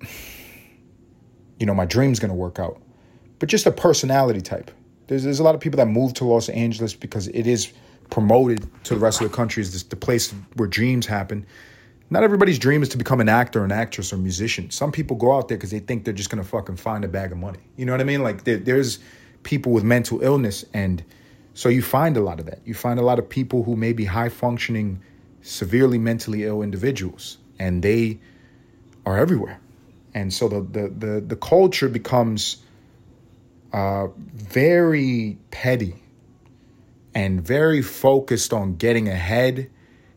you 1.58 1.66
know, 1.66 1.74
my 1.74 1.86
dream's 1.86 2.20
going 2.20 2.30
to 2.30 2.36
work 2.36 2.60
out, 2.60 2.80
but 3.40 3.48
just 3.48 3.66
a 3.66 3.72
personality 3.72 4.40
type. 4.40 4.70
There's, 5.08 5.24
there's 5.24 5.40
a 5.40 5.42
lot 5.42 5.54
of 5.56 5.60
people 5.60 5.78
that 5.78 5.86
move 5.86 6.14
to 6.14 6.24
Los 6.24 6.48
Angeles 6.48 6.94
because 6.94 7.26
it 7.28 7.46
is 7.46 7.72
promoted 8.10 8.68
to 8.84 8.94
the 8.94 9.00
rest 9.00 9.20
of 9.20 9.28
the 9.28 9.34
country 9.34 9.62
as 9.62 9.82
the 9.84 9.96
place 9.96 10.32
where 10.54 10.68
dreams 10.68 11.06
happen. 11.06 11.46
Not 12.10 12.22
everybody's 12.22 12.58
dream 12.58 12.82
is 12.82 12.88
to 12.90 12.96
become 12.96 13.20
an 13.20 13.28
actor, 13.28 13.64
an 13.64 13.72
actress, 13.72 14.12
or 14.12 14.16
musician. 14.16 14.70
Some 14.70 14.92
people 14.92 15.16
go 15.16 15.36
out 15.36 15.48
there 15.48 15.58
because 15.58 15.70
they 15.70 15.80
think 15.80 16.04
they're 16.04 16.14
just 16.14 16.30
gonna 16.30 16.44
fucking 16.44 16.76
find 16.76 17.04
a 17.04 17.08
bag 17.08 17.32
of 17.32 17.38
money. 17.38 17.60
You 17.76 17.84
know 17.84 17.92
what 17.92 18.00
I 18.00 18.04
mean? 18.04 18.22
Like 18.22 18.44
there, 18.44 18.56
there's 18.56 18.98
people 19.42 19.72
with 19.72 19.84
mental 19.84 20.22
illness, 20.22 20.64
and 20.72 21.04
so 21.54 21.68
you 21.68 21.82
find 21.82 22.16
a 22.16 22.20
lot 22.20 22.40
of 22.40 22.46
that. 22.46 22.60
You 22.64 22.74
find 22.74 22.98
a 22.98 23.02
lot 23.02 23.18
of 23.18 23.28
people 23.28 23.62
who 23.62 23.76
may 23.76 23.92
be 23.92 24.04
high 24.04 24.28
functioning, 24.30 25.02
severely 25.42 25.98
mentally 25.98 26.44
ill 26.44 26.62
individuals, 26.62 27.38
and 27.58 27.82
they 27.82 28.20
are 29.04 29.18
everywhere. 29.18 29.60
And 30.14 30.32
so 30.32 30.48
the 30.48 30.60
the 30.62 30.88
the, 30.88 31.20
the 31.20 31.36
culture 31.36 31.88
becomes 31.88 32.62
uh, 33.72 34.08
very 34.16 35.38
petty 35.50 35.94
and 37.14 37.44
very 37.44 37.82
focused 37.82 38.52
on 38.52 38.76
getting 38.76 39.08
ahead, 39.08 39.70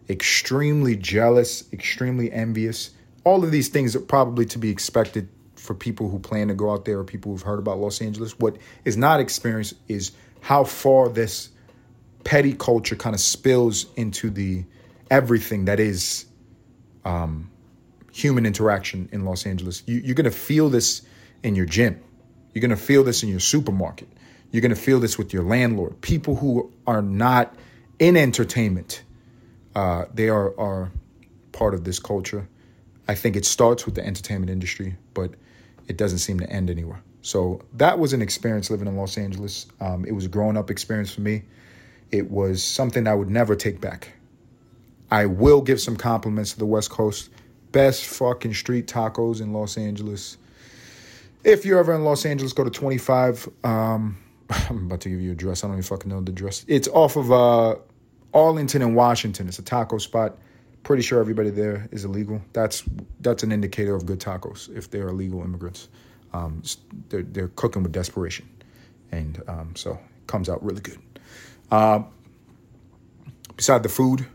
extremely 0.09 0.95
jealous, 0.95 1.71
extremely 1.71 2.31
envious. 2.31 2.91
All 3.23 3.43
of 3.43 3.51
these 3.51 3.69
things 3.69 3.95
are 3.95 4.01
probably 4.01 4.45
to 4.47 4.59
be 4.59 4.69
expected 4.69 5.29
for 5.55 5.75
people 5.75 6.09
who 6.09 6.19
plan 6.19 6.47
to 6.47 6.53
go 6.53 6.71
out 6.71 6.85
there 6.85 6.99
or 6.99 7.03
people 7.03 7.31
who've 7.31 7.41
heard 7.41 7.59
about 7.59 7.77
Los 7.77 8.01
Angeles. 8.01 8.37
What 8.39 8.57
is 8.83 8.97
not 8.97 9.19
experienced 9.19 9.75
is 9.87 10.11
how 10.41 10.63
far 10.63 11.07
this 11.07 11.49
petty 12.23 12.53
culture 12.53 12.95
kind 12.95 13.13
of 13.13 13.21
spills 13.21 13.85
into 13.95 14.29
the 14.29 14.65
everything 15.09 15.65
that 15.65 15.79
is 15.79 16.25
um, 17.05 17.49
human 18.11 18.45
interaction 18.45 19.09
in 19.11 19.25
Los 19.25 19.45
Angeles. 19.45 19.83
You, 19.85 19.97
you're 19.99 20.15
going 20.15 20.25
to 20.25 20.31
feel 20.31 20.69
this 20.69 21.01
in 21.43 21.55
your 21.55 21.65
gym. 21.65 22.01
You're 22.53 22.61
going 22.61 22.71
to 22.71 22.75
feel 22.75 23.03
this 23.03 23.23
in 23.23 23.29
your 23.29 23.39
supermarket. 23.39 24.07
You're 24.51 24.61
going 24.61 24.75
to 24.75 24.81
feel 24.81 24.99
this 24.99 25.17
with 25.17 25.33
your 25.33 25.43
landlord. 25.43 26.01
People 26.01 26.35
who 26.35 26.71
are 26.85 27.01
not 27.01 27.55
in 27.99 28.17
entertainment, 28.17 29.03
uh, 29.75 30.05
they 30.13 30.29
are, 30.29 30.57
are 30.59 30.91
part 31.51 31.73
of 31.73 31.83
this 31.83 31.99
culture. 31.99 32.47
I 33.07 33.15
think 33.15 33.35
it 33.35 33.45
starts 33.45 33.85
with 33.85 33.95
the 33.95 34.05
entertainment 34.05 34.49
industry, 34.49 34.95
but 35.13 35.33
it 35.87 35.97
doesn't 35.97 36.19
seem 36.19 36.39
to 36.39 36.49
end 36.49 36.69
anywhere. 36.69 37.01
So 37.21 37.61
that 37.73 37.99
was 37.99 38.13
an 38.13 38.21
experience 38.21 38.69
living 38.69 38.87
in 38.87 38.95
Los 38.95 39.17
Angeles. 39.17 39.67
Um, 39.79 40.05
it 40.05 40.11
was 40.11 40.25
a 40.25 40.29
growing 40.29 40.57
up 40.57 40.71
experience 40.71 41.13
for 41.13 41.21
me. 41.21 41.43
It 42.11 42.29
was 42.29 42.63
something 42.63 43.07
I 43.07 43.13
would 43.13 43.29
never 43.29 43.55
take 43.55 43.79
back. 43.79 44.13
I 45.09 45.25
will 45.25 45.61
give 45.61 45.79
some 45.79 45.97
compliments 45.97 46.53
to 46.53 46.59
the 46.59 46.65
West 46.65 46.89
Coast. 46.89 47.29
Best 47.71 48.05
fucking 48.05 48.53
street 48.53 48.87
tacos 48.87 49.41
in 49.41 49.53
Los 49.53 49.77
Angeles. 49.77 50.37
If 51.43 51.65
you're 51.65 51.79
ever 51.79 51.93
in 51.93 52.03
Los 52.03 52.25
Angeles, 52.25 52.53
go 52.53 52.63
to 52.63 52.69
25. 52.69 53.49
Um, 53.63 54.17
I'm 54.49 54.85
about 54.85 55.01
to 55.01 55.09
give 55.09 55.21
you 55.21 55.29
a 55.29 55.33
address. 55.33 55.63
I 55.63 55.67
don't 55.67 55.75
even 55.75 55.83
fucking 55.83 56.09
know 56.09 56.21
the 56.21 56.31
address. 56.31 56.65
It's 56.67 56.87
off 56.87 57.15
of 57.15 57.31
uh, 57.31 57.75
Arlington 58.33 58.81
and 58.81 58.95
Washington. 58.95 59.47
It's 59.47 59.59
a 59.59 59.63
taco 59.63 59.97
spot. 59.97 60.37
Pretty 60.83 61.03
sure 61.03 61.19
everybody 61.19 61.49
there 61.49 61.87
is 61.91 62.05
illegal. 62.05 62.41
That's 62.53 62.83
that's 63.19 63.43
an 63.43 63.51
indicator 63.51 63.95
of 63.95 64.05
good 64.05 64.19
tacos 64.19 64.75
if 64.75 64.89
they're 64.89 65.09
illegal 65.09 65.43
immigrants. 65.43 65.89
Um, 66.33 66.63
they're 67.09 67.23
they're 67.23 67.49
cooking 67.49 67.83
with 67.83 67.91
desperation, 67.91 68.49
and 69.11 69.41
um, 69.47 69.75
so 69.75 69.91
it 69.91 70.27
comes 70.27 70.49
out 70.49 70.63
really 70.63 70.81
good. 70.81 70.97
Uh, 71.69 72.03
beside 73.55 73.83
the 73.83 73.89
food, 73.89 74.25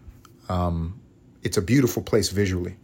um, 0.48 1.00
it's 1.42 1.56
a 1.56 1.62
beautiful 1.62 2.02
place 2.02 2.28
visually. 2.28 2.76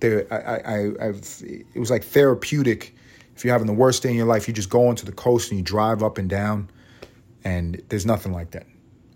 There, 0.00 0.26
I, 0.32 0.36
I, 0.36 1.08
I've, 1.08 1.42
it 1.44 1.78
was 1.78 1.90
like 1.90 2.04
therapeutic 2.04 2.94
if 3.40 3.44
you're 3.46 3.54
having 3.54 3.66
the 3.66 3.72
worst 3.72 4.02
day 4.02 4.10
in 4.10 4.16
your 4.16 4.26
life, 4.26 4.46
you 4.48 4.52
just 4.52 4.68
go 4.68 4.88
onto 4.88 5.06
the 5.06 5.12
coast 5.12 5.50
and 5.50 5.58
you 5.58 5.64
drive 5.64 6.02
up 6.02 6.18
and 6.18 6.28
down, 6.28 6.68
and 7.42 7.80
there's 7.88 8.04
nothing 8.04 8.32
like 8.32 8.50
that. 8.50 8.66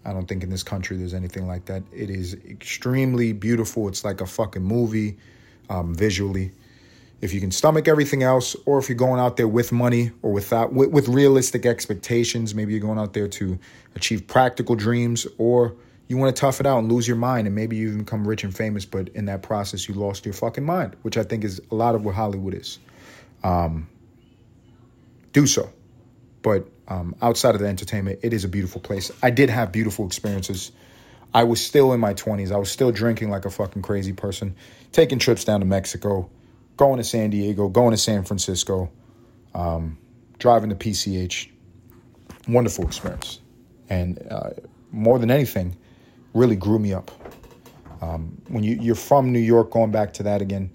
I 0.04 0.12
don't 0.12 0.26
think 0.26 0.42
in 0.42 0.50
this 0.50 0.62
country 0.62 0.96
there's 0.96 1.14
anything 1.14 1.46
like 1.46 1.64
that. 1.66 1.82
It 1.92 2.10
is 2.10 2.34
extremely 2.34 3.32
beautiful. 3.32 3.88
It's 3.88 4.04
like 4.04 4.20
a 4.20 4.26
fucking 4.26 4.62
movie 4.62 5.16
um, 5.70 5.94
visually. 5.94 6.52
If 7.20 7.32
you 7.32 7.40
can 7.40 7.50
stomach 7.50 7.88
everything 7.88 8.22
else, 8.22 8.54
or 8.66 8.78
if 8.78 8.88
you're 8.88 8.98
going 8.98 9.18
out 9.18 9.38
there 9.38 9.48
with 9.48 9.72
money 9.72 10.10
or 10.20 10.32
without 10.32 10.74
with, 10.74 10.90
with 10.90 11.08
realistic 11.08 11.64
expectations, 11.64 12.54
maybe 12.54 12.72
you're 12.72 12.80
going 12.80 12.98
out 12.98 13.14
there 13.14 13.28
to 13.28 13.58
achieve 13.94 14.26
practical 14.26 14.74
dreams, 14.74 15.26
or 15.38 15.74
you 16.08 16.18
want 16.18 16.34
to 16.36 16.38
tough 16.38 16.60
it 16.60 16.66
out 16.66 16.80
and 16.80 16.92
lose 16.92 17.08
your 17.08 17.16
mind, 17.16 17.46
and 17.46 17.56
maybe 17.56 17.76
you 17.76 17.86
even 17.88 18.00
become 18.00 18.28
rich 18.28 18.44
and 18.44 18.54
famous, 18.54 18.84
but 18.84 19.08
in 19.10 19.24
that 19.24 19.42
process 19.42 19.88
you 19.88 19.94
lost 19.94 20.26
your 20.26 20.34
fucking 20.34 20.64
mind, 20.64 20.96
which 21.00 21.16
I 21.16 21.22
think 21.22 21.44
is 21.44 21.62
a 21.70 21.74
lot 21.74 21.94
of 21.94 22.04
what 22.04 22.14
Hollywood 22.14 22.52
is. 22.52 22.78
Um, 23.42 23.88
do 25.32 25.46
so. 25.46 25.72
But 26.42 26.68
um, 26.88 27.14
outside 27.22 27.54
of 27.54 27.60
the 27.60 27.66
entertainment, 27.66 28.20
it 28.22 28.32
is 28.32 28.44
a 28.44 28.48
beautiful 28.48 28.80
place. 28.80 29.10
I 29.22 29.30
did 29.30 29.50
have 29.50 29.72
beautiful 29.72 30.06
experiences. 30.06 30.72
I 31.32 31.44
was 31.44 31.64
still 31.64 31.92
in 31.92 32.00
my 32.00 32.14
20s. 32.14 32.52
I 32.52 32.56
was 32.58 32.70
still 32.70 32.92
drinking 32.92 33.30
like 33.30 33.44
a 33.44 33.50
fucking 33.50 33.82
crazy 33.82 34.12
person, 34.12 34.54
taking 34.92 35.18
trips 35.18 35.44
down 35.44 35.60
to 35.60 35.66
Mexico, 35.66 36.30
going 36.76 36.98
to 36.98 37.04
San 37.04 37.30
Diego, 37.30 37.68
going 37.68 37.92
to 37.92 37.96
San 37.96 38.24
Francisco, 38.24 38.90
um, 39.54 39.98
driving 40.38 40.70
to 40.70 40.76
PCH. 40.76 41.50
Wonderful 42.46 42.86
experience. 42.86 43.40
And 43.88 44.24
uh, 44.30 44.50
more 44.92 45.18
than 45.18 45.30
anything, 45.30 45.76
really 46.34 46.56
grew 46.56 46.78
me 46.78 46.92
up. 46.92 47.10
Um, 48.02 48.42
when 48.48 48.62
you, 48.62 48.76
you're 48.80 48.94
from 48.94 49.32
New 49.32 49.38
York, 49.38 49.70
going 49.70 49.90
back 49.90 50.12
to 50.14 50.24
that 50.24 50.42
again, 50.42 50.70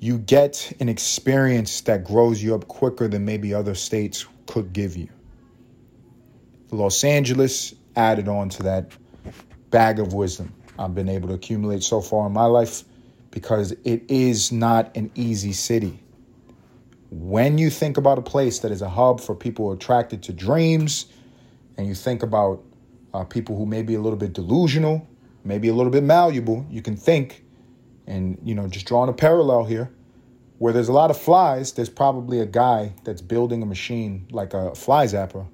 you 0.00 0.18
get 0.18 0.72
an 0.78 0.88
experience 0.88 1.80
that 1.82 2.04
grows 2.04 2.40
you 2.40 2.54
up 2.54 2.68
quicker 2.68 3.08
than 3.08 3.24
maybe 3.24 3.52
other 3.52 3.74
states 3.74 4.26
could 4.48 4.72
give 4.72 4.96
you. 4.96 5.08
Los 6.72 7.04
Angeles 7.04 7.72
added 7.94 8.26
on 8.26 8.48
to 8.48 8.64
that 8.64 8.92
bag 9.70 10.00
of 10.00 10.12
wisdom 10.12 10.52
I've 10.78 10.94
been 10.94 11.08
able 11.08 11.28
to 11.28 11.34
accumulate 11.34 11.82
so 11.82 12.00
far 12.00 12.26
in 12.26 12.32
my 12.32 12.44
life 12.44 12.84
because 13.30 13.72
it 13.84 14.04
is 14.08 14.52
not 14.52 14.96
an 14.96 15.10
easy 15.14 15.52
city. 15.52 16.02
When 17.10 17.58
you 17.58 17.68
think 17.68 17.96
about 17.96 18.18
a 18.18 18.22
place 18.22 18.60
that 18.60 18.70
is 18.70 18.80
a 18.80 18.88
hub 18.88 19.20
for 19.20 19.34
people 19.34 19.72
attracted 19.72 20.22
to 20.24 20.32
dreams, 20.32 21.06
and 21.76 21.86
you 21.86 21.94
think 21.94 22.22
about 22.22 22.62
uh, 23.12 23.24
people 23.24 23.56
who 23.56 23.66
may 23.66 23.82
be 23.82 23.94
a 23.94 24.00
little 24.00 24.18
bit 24.18 24.34
delusional, 24.34 25.08
maybe 25.44 25.68
a 25.68 25.74
little 25.74 25.92
bit 25.92 26.04
malleable, 26.04 26.66
you 26.70 26.82
can 26.82 26.96
think 26.96 27.44
and, 28.06 28.38
you 28.42 28.54
know, 28.54 28.68
just 28.68 28.86
drawing 28.86 29.10
a 29.10 29.12
parallel 29.12 29.64
here, 29.64 29.90
where 30.58 30.72
there's 30.72 30.88
a 30.88 30.92
lot 30.92 31.10
of 31.10 31.18
flies, 31.18 31.72
there's 31.72 31.88
probably 31.88 32.40
a 32.40 32.46
guy 32.46 32.92
that's 33.04 33.22
building 33.22 33.62
a 33.62 33.66
machine 33.66 34.26
like 34.30 34.54
a 34.54 34.74
fly 34.74 35.06
zapper, 35.06 35.46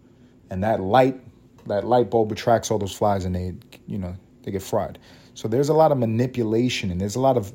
and 0.51 0.63
that 0.65 0.81
light, 0.81 1.21
that 1.67 1.85
light 1.85 2.11
bulb 2.11 2.33
attracts 2.33 2.71
all 2.71 2.79
those 2.79 2.95
flies, 2.95 3.25
and 3.25 3.35
they, 3.35 3.55
you 3.87 3.99
know, 3.99 4.17
they 4.43 4.51
get 4.51 4.63
fried. 4.63 4.99
So 5.35 5.49
there's 5.49 5.69
a 5.69 5.75
lot 5.75 5.93
of 5.93 5.99
manipulation, 5.99 6.91
and 6.91 7.01
there's 7.01 7.17
a 7.17 7.21
lot 7.21 7.37
of, 7.37 7.53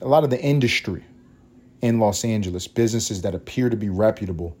a 0.00 0.08
lot 0.08 0.24
of 0.24 0.30
the 0.30 0.40
industry 0.40 1.04
in 1.82 1.98
Los 1.98 2.24
Angeles, 2.24 2.66
businesses 2.66 3.22
that 3.22 3.34
appear 3.34 3.68
to 3.68 3.76
be 3.76 3.88
reputable, 3.88 4.56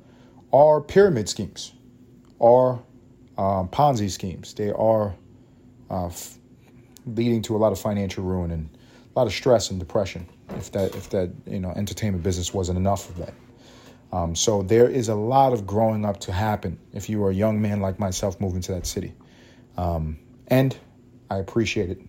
are 0.52 0.80
pyramid 0.80 1.28
schemes. 1.28 1.72
are 2.40 2.80
um, 3.38 3.68
Ponzi 3.68 4.10
schemes. 4.10 4.52
They 4.54 4.70
are 4.70 5.14
uh, 5.90 6.06
f- 6.06 6.38
leading 7.06 7.42
to 7.42 7.56
a 7.56 7.58
lot 7.58 7.72
of 7.72 7.78
financial 7.78 8.24
ruin 8.24 8.50
and 8.50 8.68
a 9.14 9.18
lot 9.18 9.26
of 9.26 9.32
stress 9.32 9.70
and 9.70 9.78
depression. 9.78 10.28
If 10.56 10.72
that 10.72 10.94
if 10.94 11.10
that 11.10 11.30
you 11.46 11.60
know 11.60 11.70
entertainment 11.70 12.22
business 12.22 12.52
wasn't 12.52 12.78
enough 12.78 13.08
of 13.08 13.18
that. 13.18 13.34
Um, 14.12 14.34
so 14.34 14.62
there 14.62 14.88
is 14.88 15.08
a 15.08 15.14
lot 15.14 15.52
of 15.52 15.66
growing 15.66 16.04
up 16.04 16.18
to 16.20 16.32
happen 16.32 16.78
if 16.92 17.08
you 17.08 17.22
are 17.24 17.30
a 17.30 17.34
young 17.34 17.62
man 17.62 17.80
like 17.80 17.98
myself 17.98 18.40
moving 18.40 18.60
to 18.62 18.72
that 18.72 18.86
city. 18.86 19.14
Um, 19.76 20.18
and 20.48 20.76
I 21.30 21.36
appreciate 21.36 21.90
it. 21.90 22.00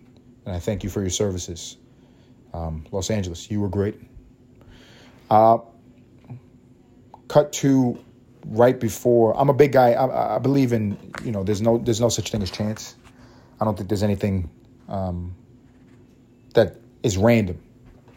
And 0.44 0.54
I 0.54 0.58
thank 0.58 0.82
you 0.82 0.90
for 0.90 1.00
your 1.00 1.10
services. 1.10 1.76
Um, 2.52 2.84
Los 2.90 3.10
Angeles, 3.10 3.50
you 3.50 3.60
were 3.60 3.68
great. 3.68 4.00
Uh, 5.30 5.58
cut 7.28 7.52
to 7.52 7.98
right 8.46 8.78
before. 8.78 9.38
I'm 9.38 9.48
a 9.48 9.54
big 9.54 9.72
guy. 9.72 9.92
I, 9.92 10.36
I, 10.36 10.38
believe 10.38 10.72
in 10.72 10.98
you 11.24 11.30
know. 11.32 11.44
There's 11.44 11.62
no 11.62 11.78
there's 11.78 12.00
no 12.00 12.08
such 12.08 12.30
thing 12.30 12.42
as 12.42 12.50
chance. 12.50 12.96
I 13.60 13.64
don't 13.64 13.76
think 13.76 13.88
there's 13.88 14.02
anything 14.02 14.50
um, 14.88 15.34
that 16.54 16.76
is 17.02 17.16
random 17.16 17.62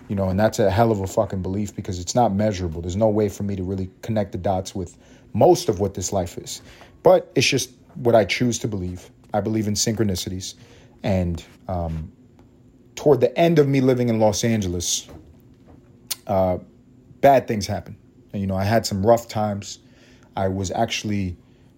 you 0.07 0.15
know, 0.15 0.29
and 0.29 0.39
that's 0.39 0.59
a 0.59 0.69
hell 0.69 0.91
of 0.91 0.99
a 0.99 1.07
fucking 1.07 1.41
belief 1.41 1.75
because 1.75 1.99
it's 1.99 2.15
not 2.15 2.33
measurable. 2.33 2.81
There's 2.81 2.95
no 2.95 3.09
way 3.09 3.29
for 3.29 3.43
me 3.43 3.55
to 3.55 3.63
really 3.63 3.89
connect 4.01 4.31
the 4.31 4.37
dots 4.37 4.75
with 4.75 4.97
most 5.33 5.67
of 5.69 5.79
what 5.79 5.93
this 5.93 6.13
life 6.13 6.37
is. 6.37 6.61
But 7.03 7.31
it's 7.35 7.47
just 7.47 7.71
what 7.95 8.15
I 8.15 8.25
choose 8.25 8.59
to 8.59 8.67
believe. 8.67 9.09
I 9.33 9.41
believe 9.41 9.67
in 9.67 9.73
synchronicities. 9.73 10.55
And 11.03 11.43
um, 11.67 12.11
toward 12.95 13.19
the 13.19 13.35
end 13.37 13.59
of 13.59 13.67
me 13.67 13.81
living 13.81 14.09
in 14.09 14.19
Los 14.19 14.43
Angeles, 14.43 15.07
uh, 16.27 16.59
bad 17.21 17.47
things 17.47 17.67
happened. 17.67 17.97
And, 18.31 18.41
you 18.41 18.47
know, 18.47 18.55
I 18.55 18.63
had 18.63 18.85
some 18.85 19.05
rough 19.05 19.27
times. 19.27 19.79
I 20.35 20.47
was 20.47 20.71
actually 20.71 21.37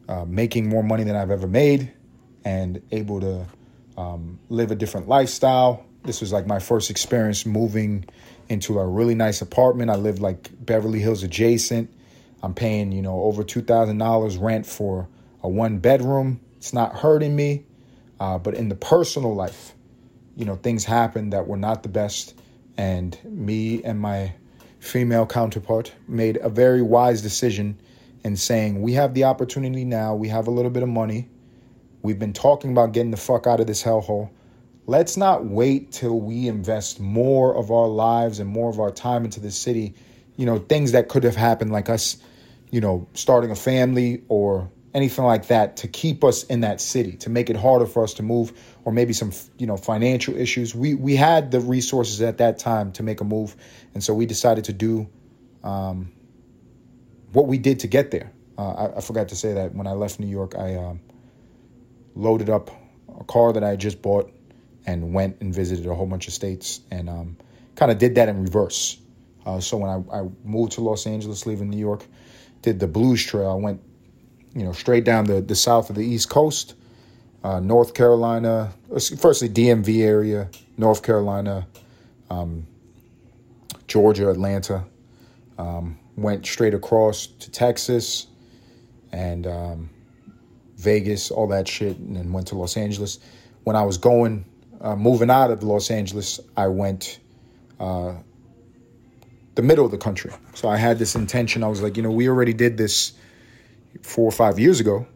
uh, 0.09 0.25
making 0.25 0.69
more 0.69 0.83
money 0.83 1.03
than 1.03 1.15
I've 1.15 1.31
ever 1.31 1.47
made 1.47 1.91
and 2.43 2.81
able 2.91 3.19
to 3.21 3.45
um, 3.97 4.39
live 4.49 4.71
a 4.71 4.75
different 4.75 5.07
lifestyle 5.07 5.86
this 6.07 6.21
was 6.21 6.33
like 6.33 6.47
my 6.47 6.59
first 6.59 6.89
experience 6.89 7.45
moving 7.45 8.05
into 8.49 8.79
a 8.79 8.87
really 8.87 9.13
nice 9.13 9.41
apartment. 9.41 9.91
I 9.91 9.95
lived 9.95 10.19
like 10.19 10.49
Beverly 10.65 10.99
Hills 10.99 11.21
adjacent. 11.21 11.93
I'm 12.41 12.53
paying, 12.53 12.91
you 12.91 13.01
know, 13.01 13.21
over 13.23 13.43
$2,000 13.43 14.41
rent 14.41 14.65
for 14.65 15.07
a 15.43 15.49
one 15.49 15.79
bedroom. 15.79 16.39
It's 16.57 16.73
not 16.73 16.95
hurting 16.95 17.35
me. 17.35 17.65
Uh, 18.19 18.37
but 18.37 18.55
in 18.55 18.69
the 18.69 18.75
personal 18.75 19.35
life, 19.35 19.73
you 20.35 20.45
know, 20.45 20.55
things 20.55 20.85
happened 20.85 21.33
that 21.33 21.47
were 21.47 21.57
not 21.57 21.83
the 21.83 21.89
best. 21.89 22.33
And 22.77 23.17
me 23.23 23.83
and 23.83 23.99
my 23.99 24.33
female 24.79 25.25
counterpart 25.25 25.93
made 26.07 26.37
a 26.37 26.49
very 26.49 26.81
wise 26.81 27.21
decision 27.21 27.79
in 28.23 28.37
saying, 28.37 28.81
we 28.81 28.93
have 28.93 29.13
the 29.13 29.25
opportunity 29.25 29.83
now. 29.83 30.15
We 30.15 30.29
have 30.29 30.47
a 30.47 30.51
little 30.51 30.71
bit 30.71 30.83
of 30.83 30.89
money. 30.89 31.29
We've 32.01 32.19
been 32.19 32.33
talking 32.33 32.71
about 32.71 32.93
getting 32.93 33.11
the 33.11 33.17
fuck 33.17 33.45
out 33.45 33.59
of 33.59 33.67
this 33.67 33.83
hellhole. 33.83 34.29
Let's 34.89 35.17
not 35.17 35.43
wait 35.43 35.91
till 35.91 36.17
we 36.17 36.47
invest 36.47 37.01
more 37.01 37.53
of 37.53 37.71
our 37.71 37.89
lives 37.89 38.39
and 38.39 38.49
more 38.49 38.69
of 38.69 38.79
our 38.79 38.89
time 38.89 39.25
into 39.25 39.41
the 39.41 39.51
city. 39.51 39.93
You 40.37 40.45
know, 40.45 40.59
things 40.59 40.93
that 40.93 41.09
could 41.09 41.25
have 41.25 41.35
happened, 41.35 41.73
like 41.73 41.89
us, 41.89 42.15
you 42.71 42.79
know, 42.79 43.05
starting 43.13 43.51
a 43.51 43.55
family 43.55 44.23
or 44.29 44.71
anything 44.93 45.25
like 45.25 45.47
that 45.47 45.75
to 45.77 45.89
keep 45.89 46.23
us 46.23 46.43
in 46.43 46.61
that 46.61 46.79
city, 46.79 47.17
to 47.17 47.29
make 47.29 47.49
it 47.49 47.57
harder 47.57 47.85
for 47.85 48.01
us 48.01 48.13
to 48.13 48.23
move, 48.23 48.53
or 48.85 48.93
maybe 48.93 49.11
some, 49.11 49.33
you 49.57 49.67
know, 49.67 49.75
financial 49.75 50.37
issues. 50.37 50.73
We 50.73 50.93
we 50.93 51.17
had 51.17 51.51
the 51.51 51.59
resources 51.59 52.21
at 52.21 52.37
that 52.37 52.57
time 52.57 52.93
to 52.93 53.03
make 53.03 53.19
a 53.19 53.25
move, 53.25 53.57
and 53.93 54.01
so 54.01 54.13
we 54.13 54.25
decided 54.25 54.63
to 54.65 54.73
do 54.73 55.09
um, 55.65 56.13
what 57.33 57.47
we 57.47 57.57
did 57.57 57.81
to 57.81 57.87
get 57.87 58.11
there. 58.11 58.31
Uh, 58.57 58.71
I, 58.71 58.97
I, 58.97 59.01
forgot 59.01 59.27
to 59.27 59.35
say 59.35 59.53
that 59.53 59.75
when 59.75 59.85
I 59.85 59.91
left 59.91 60.17
New 60.17 60.27
York, 60.27 60.55
I 60.57 60.75
um, 60.75 61.01
loaded 62.15 62.49
up 62.49 62.71
a 63.19 63.25
car 63.25 63.51
that 63.51 63.65
I 63.65 63.71
had 63.71 63.79
just 63.79 64.01
bought 64.01 64.31
and 64.87 65.13
went 65.13 65.37
and 65.41 65.53
visited 65.53 65.85
a 65.85 65.93
whole 65.93 66.05
bunch 66.05 66.27
of 66.27 66.33
states 66.33 66.79
and 66.89 67.09
um, 67.09 67.37
kind 67.75 67.91
of 67.91 67.97
did 67.97 68.15
that 68.15 68.29
in 68.29 68.41
reverse. 68.41 68.97
Uh, 69.45 69.59
so 69.59 69.77
when 69.77 69.89
I, 69.89 70.19
I, 70.19 70.27
moved 70.43 70.71
to 70.73 70.81
Los 70.81 71.05
Angeles, 71.05 71.45
leaving 71.45 71.69
New 71.69 71.77
York, 71.77 72.05
did 72.61 72.79
the 72.79 72.87
Blues 72.87 73.23
Trail. 73.23 73.51
I 73.51 73.55
went, 73.55 73.81
you 74.55 74.63
know, 74.63 74.71
straight 74.71 75.03
down 75.03 75.25
the, 75.25 75.41
the 75.41 75.55
south 75.55 75.89
of 75.89 75.95
the 75.95 76.05
East 76.05 76.29
Coast, 76.29 76.73
uh, 77.43 77.59
North 77.59 77.93
Carolina, 77.93 78.73
uh, 78.93 78.99
firstly 79.19 79.49
DMV 79.49 80.03
area, 80.03 80.49
North 80.77 81.03
Carolina, 81.03 81.67
um, 82.29 82.65
Georgia, 83.87 84.29
Atlanta. 84.29 84.85
Um, 85.57 85.97
went 86.15 86.45
straight 86.45 86.73
across 86.73 87.27
to 87.27 87.51
Texas 87.51 88.27
and 89.11 89.47
um, 89.47 89.89
Vegas, 90.77 91.31
all 91.31 91.47
that 91.47 91.67
shit, 91.67 91.97
and 91.97 92.15
then 92.15 92.31
went 92.31 92.47
to 92.47 92.55
Los 92.55 92.75
Angeles. 92.75 93.19
When 93.63 93.75
I 93.75 93.83
was 93.83 93.97
going 93.97 94.45
uh, 94.81 94.95
moving 94.95 95.29
out 95.29 95.51
of 95.51 95.63
Los 95.63 95.89
Angeles, 95.89 96.39
I 96.55 96.67
went 96.67 97.19
uh, 97.79 98.13
the 99.55 99.61
middle 99.61 99.85
of 99.85 99.91
the 99.91 99.97
country. 99.97 100.31
So 100.53 100.69
I 100.69 100.77
had 100.77 100.99
this 100.99 101.15
intention. 101.15 101.63
I 101.63 101.67
was 101.67 101.81
like, 101.81 101.97
you 101.97 102.03
know, 102.03 102.11
we 102.11 102.29
already 102.29 102.53
did 102.53 102.77
this 102.77 103.13
four 104.03 104.25
or 104.25 104.31
five 104.31 104.59
years 104.59 104.79
ago. 104.79 105.07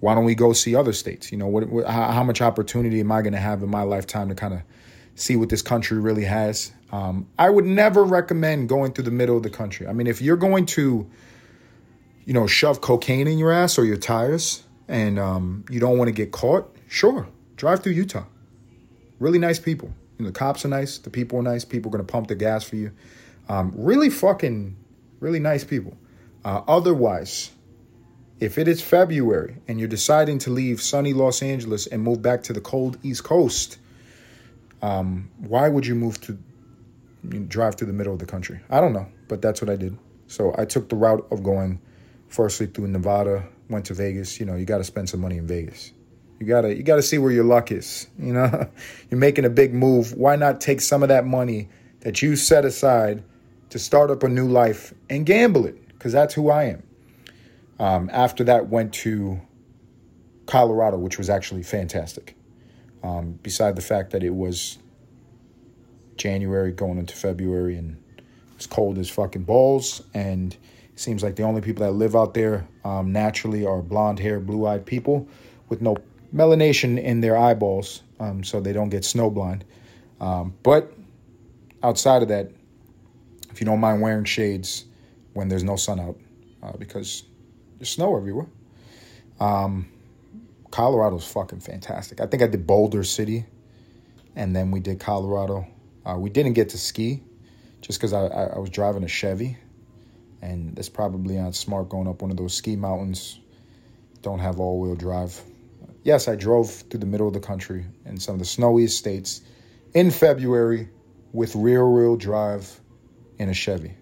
Why 0.00 0.14
don't 0.14 0.24
we 0.24 0.36
go 0.36 0.52
see 0.52 0.76
other 0.76 0.92
states? 0.92 1.32
You 1.32 1.38
know, 1.38 1.48
what, 1.48 1.68
what 1.68 1.86
how, 1.86 2.12
how, 2.12 2.22
much 2.22 2.40
opportunity 2.40 3.00
am 3.00 3.10
I 3.10 3.22
going 3.22 3.32
to 3.32 3.40
have 3.40 3.62
in 3.62 3.70
my 3.70 3.82
lifetime 3.82 4.28
to 4.28 4.36
kind 4.36 4.54
of 4.54 4.60
see 5.16 5.34
what 5.34 5.48
this 5.48 5.62
country 5.62 5.98
really 5.98 6.24
has? 6.24 6.70
Um, 6.92 7.26
I 7.36 7.50
would 7.50 7.64
never 7.64 8.04
recommend 8.04 8.68
going 8.68 8.92
through 8.92 9.04
the 9.04 9.10
middle 9.10 9.36
of 9.36 9.42
the 9.42 9.50
country. 9.50 9.88
I 9.88 9.92
mean, 9.92 10.06
if 10.06 10.22
you're 10.22 10.36
going 10.36 10.66
to, 10.66 11.10
you 12.24 12.32
know, 12.32 12.46
shove 12.46 12.80
cocaine 12.80 13.26
in 13.26 13.38
your 13.38 13.50
ass 13.50 13.76
or 13.76 13.84
your 13.84 13.96
tires 13.96 14.62
and 14.86 15.18
um, 15.18 15.64
you 15.68 15.80
don't 15.80 15.98
want 15.98 16.06
to 16.06 16.12
get 16.12 16.30
caught, 16.30 16.72
sure, 16.86 17.28
drive 17.56 17.82
through 17.82 17.94
Utah 17.94 18.24
really 19.18 19.38
nice 19.38 19.58
people. 19.58 19.92
You 20.18 20.24
know, 20.24 20.30
the 20.30 20.38
cops 20.38 20.64
are 20.64 20.68
nice. 20.68 20.98
The 20.98 21.10
people 21.10 21.38
are 21.38 21.42
nice. 21.42 21.64
People 21.64 21.90
are 21.90 21.92
going 21.92 22.06
to 22.06 22.12
pump 22.12 22.28
the 22.28 22.34
gas 22.34 22.64
for 22.64 22.76
you. 22.76 22.92
Um, 23.48 23.72
really 23.76 24.10
fucking, 24.10 24.76
really 25.20 25.40
nice 25.40 25.64
people. 25.64 25.96
Uh, 26.44 26.62
otherwise, 26.66 27.50
if 28.40 28.58
it 28.58 28.68
is 28.68 28.80
February 28.80 29.56
and 29.66 29.78
you're 29.78 29.88
deciding 29.88 30.38
to 30.40 30.50
leave 30.50 30.80
sunny 30.80 31.12
Los 31.12 31.42
Angeles 31.42 31.86
and 31.86 32.02
move 32.02 32.22
back 32.22 32.44
to 32.44 32.52
the 32.52 32.60
cold 32.60 32.98
East 33.02 33.24
Coast, 33.24 33.78
um, 34.82 35.30
why 35.38 35.68
would 35.68 35.86
you 35.86 35.94
move 35.94 36.20
to 36.22 36.38
you 37.28 37.40
know, 37.40 37.46
drive 37.46 37.74
through 37.74 37.88
the 37.88 37.92
middle 37.92 38.12
of 38.12 38.18
the 38.18 38.26
country? 38.26 38.60
I 38.70 38.80
don't 38.80 38.92
know, 38.92 39.06
but 39.26 39.42
that's 39.42 39.60
what 39.60 39.70
I 39.70 39.76
did. 39.76 39.96
So 40.28 40.54
I 40.56 40.64
took 40.66 40.88
the 40.88 40.96
route 40.96 41.26
of 41.30 41.42
going 41.42 41.80
firstly 42.28 42.66
through 42.66 42.88
Nevada, 42.88 43.48
went 43.68 43.86
to 43.86 43.94
Vegas. 43.94 44.38
You 44.38 44.46
know, 44.46 44.54
you 44.54 44.64
got 44.64 44.78
to 44.78 44.84
spend 44.84 45.08
some 45.08 45.20
money 45.20 45.38
in 45.38 45.46
Vegas. 45.46 45.92
You 46.38 46.46
gotta 46.46 46.74
you 46.74 46.82
gotta 46.82 47.02
see 47.02 47.18
where 47.18 47.32
your 47.32 47.44
luck 47.44 47.72
is. 47.72 48.08
You 48.18 48.32
know, 48.32 48.68
you're 49.10 49.18
making 49.18 49.44
a 49.44 49.50
big 49.50 49.74
move. 49.74 50.12
Why 50.14 50.36
not 50.36 50.60
take 50.60 50.80
some 50.80 51.02
of 51.02 51.08
that 51.08 51.26
money 51.26 51.68
that 52.00 52.22
you 52.22 52.36
set 52.36 52.64
aside 52.64 53.24
to 53.70 53.78
start 53.78 54.10
up 54.10 54.22
a 54.22 54.28
new 54.28 54.48
life 54.48 54.94
and 55.10 55.26
gamble 55.26 55.66
it? 55.66 55.88
Because 55.88 56.12
that's 56.12 56.34
who 56.34 56.50
I 56.50 56.64
am. 56.64 56.82
Um, 57.80 58.10
after 58.12 58.44
that, 58.44 58.68
went 58.68 58.92
to 58.94 59.40
Colorado, 60.46 60.96
which 60.96 61.18
was 61.18 61.28
actually 61.28 61.62
fantastic. 61.62 62.36
Um, 63.02 63.32
beside 63.42 63.76
the 63.76 63.82
fact 63.82 64.10
that 64.10 64.22
it 64.22 64.34
was 64.34 64.78
January 66.16 66.72
going 66.72 66.98
into 66.98 67.14
February 67.14 67.76
and 67.76 68.02
it's 68.56 68.66
cold 68.66 68.98
as 68.98 69.08
fucking 69.08 69.44
balls, 69.44 70.02
and 70.14 70.52
it 70.52 70.98
seems 70.98 71.22
like 71.22 71.36
the 71.36 71.44
only 71.44 71.60
people 71.60 71.84
that 71.84 71.92
live 71.92 72.16
out 72.16 72.34
there 72.34 72.66
um, 72.84 73.12
naturally 73.12 73.64
are 73.64 73.80
blonde 73.82 74.18
hair, 74.18 74.40
blue 74.40 74.66
eyed 74.66 74.84
people 74.84 75.28
with 75.68 75.80
no 75.80 75.96
melanation 76.34 77.02
in 77.02 77.20
their 77.20 77.36
eyeballs 77.36 78.02
um, 78.20 78.44
so 78.44 78.60
they 78.60 78.72
don't 78.72 78.88
get 78.88 79.02
snowblind. 79.02 79.62
Um, 80.20 80.54
but 80.62 80.92
outside 81.82 82.22
of 82.22 82.28
that, 82.28 82.50
if 83.50 83.60
you 83.60 83.66
don't 83.66 83.80
mind 83.80 84.02
wearing 84.02 84.24
shades 84.24 84.84
when 85.34 85.48
there's 85.48 85.64
no 85.64 85.76
sun 85.76 86.00
out, 86.00 86.18
uh, 86.62 86.72
because 86.76 87.24
there's 87.78 87.90
snow 87.90 88.16
everywhere. 88.16 88.46
Um, 89.40 89.88
Colorado's 90.70 91.26
fucking 91.26 91.60
fantastic. 91.60 92.20
I 92.20 92.26
think 92.26 92.42
I 92.42 92.46
did 92.46 92.66
Boulder 92.66 93.04
City, 93.04 93.46
and 94.36 94.54
then 94.54 94.70
we 94.70 94.80
did 94.80 95.00
Colorado. 95.00 95.66
Uh, 96.04 96.16
we 96.18 96.30
didn't 96.30 96.54
get 96.54 96.70
to 96.70 96.78
ski, 96.78 97.22
just 97.80 97.98
because 97.98 98.12
I, 98.12 98.26
I, 98.26 98.44
I 98.44 98.58
was 98.58 98.70
driving 98.70 99.04
a 99.04 99.08
Chevy, 99.08 99.56
and 100.42 100.74
that's 100.74 100.88
probably 100.88 101.36
not 101.36 101.54
smart 101.54 101.88
going 101.88 102.08
up 102.08 102.20
one 102.20 102.30
of 102.30 102.36
those 102.36 102.54
ski 102.54 102.76
mountains. 102.76 103.38
Don't 104.22 104.40
have 104.40 104.58
all 104.58 104.80
wheel 104.80 104.96
drive 104.96 105.40
yes, 106.08 106.26
I 106.26 106.36
drove 106.36 106.70
through 106.70 107.00
the 107.00 107.06
middle 107.06 107.28
of 107.28 107.34
the 107.34 107.40
country 107.40 107.84
in 108.06 108.18
some 108.18 108.36
of 108.36 108.38
the 108.38 108.46
snowiest 108.46 108.96
states 108.96 109.42
in 109.92 110.10
February 110.10 110.88
with 111.34 111.54
rear 111.54 111.86
wheel 111.86 112.16
drive 112.16 112.80
in 113.38 113.50
a 113.50 113.54
Chevy. 113.54 113.94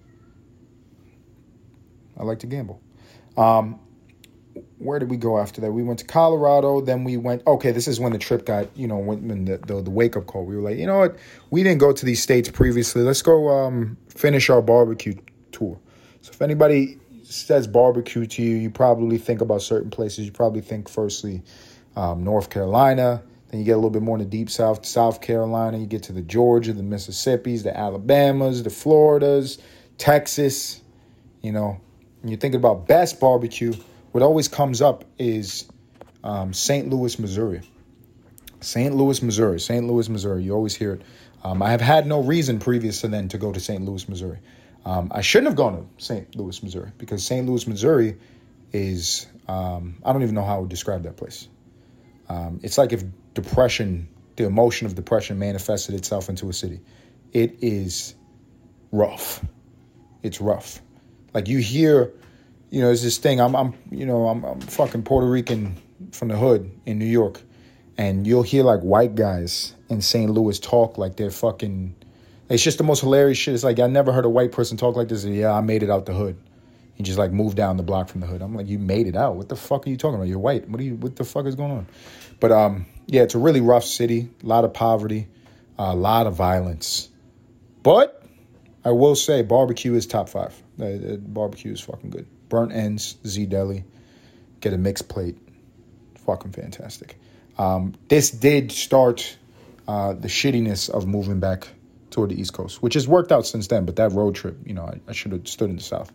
I 2.16 2.22
like 2.22 2.38
to 2.38 2.46
gamble. 2.46 2.80
Um, 3.36 3.80
where 4.78 5.00
did 5.00 5.10
we 5.10 5.16
go 5.16 5.36
after 5.36 5.60
that? 5.62 5.72
We 5.72 5.82
went 5.82 5.98
to 5.98 6.04
Colorado. 6.04 6.80
Then 6.80 7.02
we 7.02 7.16
went. 7.16 7.44
Okay, 7.44 7.72
this 7.72 7.88
is 7.88 7.98
when 7.98 8.12
the 8.12 8.18
trip 8.18 8.46
got 8.46 8.68
you 8.76 8.86
know 8.86 8.98
when, 8.98 9.26
when 9.26 9.44
the, 9.44 9.58
the, 9.58 9.82
the 9.82 9.90
wake 9.90 10.16
up 10.16 10.26
call. 10.26 10.44
We 10.44 10.54
were 10.54 10.62
like, 10.62 10.78
you 10.78 10.86
know 10.86 10.98
what? 10.98 11.16
We 11.50 11.64
didn't 11.64 11.80
go 11.80 11.92
to 11.92 12.06
these 12.06 12.22
states 12.22 12.48
previously. 12.48 13.02
Let's 13.02 13.20
go 13.20 13.48
um, 13.48 13.96
finish 14.08 14.48
our 14.48 14.62
barbecue 14.62 15.14
tour. 15.50 15.76
So 16.20 16.30
if 16.30 16.40
anybody 16.40 17.00
says 17.24 17.66
barbecue 17.66 18.26
to 18.26 18.42
you, 18.42 18.56
you 18.56 18.70
probably 18.70 19.18
think 19.18 19.40
about 19.40 19.60
certain 19.60 19.90
places. 19.90 20.24
You 20.24 20.32
probably 20.32 20.60
think 20.60 20.88
firstly 20.88 21.42
um, 21.96 22.22
North 22.22 22.50
Carolina. 22.50 23.22
Then 23.48 23.60
you 23.60 23.66
get 23.66 23.72
a 23.72 23.76
little 23.76 23.90
bit 23.90 24.02
more 24.02 24.16
in 24.16 24.22
the 24.22 24.28
deep 24.28 24.50
south, 24.50 24.84
South 24.84 25.20
Carolina. 25.20 25.78
You 25.78 25.86
get 25.86 26.04
to 26.04 26.12
the 26.12 26.22
Georgia, 26.22 26.72
the 26.72 26.82
Mississippis, 26.82 27.62
the 27.62 27.76
Alabamas, 27.76 28.62
the 28.62 28.70
Floridas, 28.70 29.58
Texas. 29.98 30.80
You 31.42 31.52
know, 31.52 31.80
when 32.20 32.30
you're 32.30 32.40
thinking 32.40 32.60
about 32.60 32.86
best 32.86 33.20
barbecue, 33.20 33.72
what 34.12 34.22
always 34.22 34.48
comes 34.48 34.82
up 34.82 35.04
is 35.18 35.66
um, 36.24 36.52
St. 36.52 36.90
Louis, 36.90 37.18
Missouri. 37.18 37.62
St. 38.60 38.94
Louis, 38.94 39.22
Missouri. 39.22 39.60
St. 39.60 39.86
Louis, 39.86 40.08
Missouri. 40.08 40.42
You 40.42 40.54
always 40.54 40.74
hear 40.74 40.94
it. 40.94 41.02
Um, 41.44 41.62
I 41.62 41.70
have 41.70 41.80
had 41.80 42.06
no 42.06 42.22
reason 42.22 42.58
previous 42.58 43.02
to 43.02 43.08
then 43.08 43.28
to 43.28 43.38
go 43.38 43.52
to 43.52 43.60
St. 43.60 43.84
Louis, 43.84 44.08
Missouri. 44.08 44.38
Um, 44.84 45.12
I 45.14 45.20
shouldn't 45.20 45.48
have 45.48 45.56
gone 45.56 45.76
to 45.76 46.04
St. 46.04 46.34
Louis, 46.34 46.60
Missouri, 46.62 46.90
because 46.98 47.24
St. 47.24 47.46
Louis, 47.46 47.66
Missouri 47.66 48.16
is, 48.72 49.26
um, 49.46 49.96
I 50.04 50.12
don't 50.12 50.22
even 50.22 50.34
know 50.34 50.44
how 50.44 50.56
I 50.56 50.58
would 50.58 50.70
describe 50.70 51.04
that 51.04 51.16
place. 51.16 51.48
Um, 52.28 52.60
it's 52.62 52.78
like 52.78 52.92
if 52.92 53.04
depression, 53.34 54.08
the 54.36 54.44
emotion 54.44 54.86
of 54.86 54.94
depression 54.94 55.38
manifested 55.38 55.94
itself 55.94 56.28
into 56.28 56.48
a 56.48 56.52
city. 56.52 56.80
It 57.32 57.58
is 57.62 58.14
rough. 58.92 59.44
It's 60.22 60.40
rough. 60.40 60.80
Like 61.34 61.48
you 61.48 61.58
hear, 61.58 62.12
you 62.70 62.80
know, 62.80 62.86
there's 62.86 63.02
this 63.02 63.18
thing. 63.18 63.40
I'm, 63.40 63.54
I'm, 63.54 63.74
you 63.90 64.06
know, 64.06 64.28
I'm, 64.28 64.44
I'm 64.44 64.60
fucking 64.60 65.02
Puerto 65.02 65.26
Rican 65.28 65.76
from 66.12 66.28
the 66.28 66.36
hood 66.36 66.70
in 66.86 66.98
New 66.98 67.06
York, 67.06 67.40
and 67.96 68.26
you'll 68.26 68.42
hear 68.42 68.64
like 68.64 68.80
white 68.80 69.14
guys 69.14 69.74
in 69.88 70.00
St. 70.00 70.30
Louis 70.30 70.58
talk 70.58 70.98
like 70.98 71.16
they're 71.16 71.30
fucking. 71.30 71.94
It's 72.48 72.62
just 72.62 72.78
the 72.78 72.84
most 72.84 73.00
hilarious 73.00 73.38
shit. 73.38 73.54
It's 73.54 73.64
like 73.64 73.80
I 73.80 73.86
never 73.88 74.12
heard 74.12 74.24
a 74.24 74.28
white 74.28 74.52
person 74.52 74.76
talk 74.76 74.96
like 74.96 75.08
this. 75.08 75.24
Yeah, 75.24 75.52
I 75.52 75.60
made 75.60 75.82
it 75.82 75.90
out 75.90 76.06
the 76.06 76.14
hood. 76.14 76.36
He 76.96 77.02
just 77.02 77.18
like 77.18 77.30
moved 77.30 77.56
down 77.56 77.76
the 77.76 77.82
block 77.82 78.08
from 78.08 78.22
the 78.22 78.26
hood. 78.26 78.40
I'm 78.40 78.54
like, 78.54 78.68
you 78.68 78.78
made 78.78 79.06
it 79.06 79.16
out. 79.16 79.36
What 79.36 79.50
the 79.50 79.56
fuck 79.56 79.86
are 79.86 79.90
you 79.90 79.98
talking 79.98 80.14
about? 80.14 80.28
You're 80.28 80.38
white. 80.38 80.68
What 80.68 80.80
are 80.80 80.84
you? 80.84 80.94
What 80.96 81.16
the 81.16 81.24
fuck 81.24 81.46
is 81.46 81.54
going 81.54 81.70
on? 81.70 81.86
But 82.40 82.52
um, 82.52 82.86
yeah, 83.06 83.22
it's 83.22 83.34
a 83.34 83.38
really 83.38 83.60
rough 83.60 83.84
city. 83.84 84.30
A 84.42 84.46
lot 84.46 84.64
of 84.64 84.72
poverty, 84.72 85.28
a 85.78 85.94
lot 85.94 86.26
of 86.26 86.34
violence. 86.34 87.10
But 87.82 88.24
I 88.82 88.92
will 88.92 89.14
say, 89.14 89.42
barbecue 89.42 89.94
is 89.94 90.06
top 90.06 90.30
five. 90.30 90.60
Uh, 90.80 90.84
uh, 90.84 91.16
barbecue 91.16 91.72
is 91.72 91.80
fucking 91.80 92.10
good. 92.10 92.26
Burnt 92.48 92.72
ends, 92.72 93.16
Z 93.26 93.46
Deli. 93.46 93.84
Get 94.60 94.72
a 94.72 94.78
mixed 94.78 95.08
plate. 95.08 95.36
Fucking 96.24 96.52
fantastic. 96.52 97.18
Um, 97.58 97.94
this 98.08 98.30
did 98.30 98.72
start 98.72 99.36
uh, 99.86 100.14
the 100.14 100.28
shittiness 100.28 100.88
of 100.88 101.06
moving 101.06 101.40
back 101.40 101.68
toward 102.10 102.30
the 102.30 102.40
East 102.40 102.52
Coast, 102.52 102.82
which 102.82 102.94
has 102.94 103.06
worked 103.06 103.32
out 103.32 103.46
since 103.46 103.66
then. 103.66 103.84
But 103.84 103.96
that 103.96 104.12
road 104.12 104.34
trip, 104.34 104.56
you 104.64 104.74
know, 104.74 104.84
I, 104.84 105.00
I 105.08 105.12
should 105.12 105.32
have 105.32 105.46
stood 105.46 105.68
in 105.68 105.76
the 105.76 105.82
South. 105.82 106.10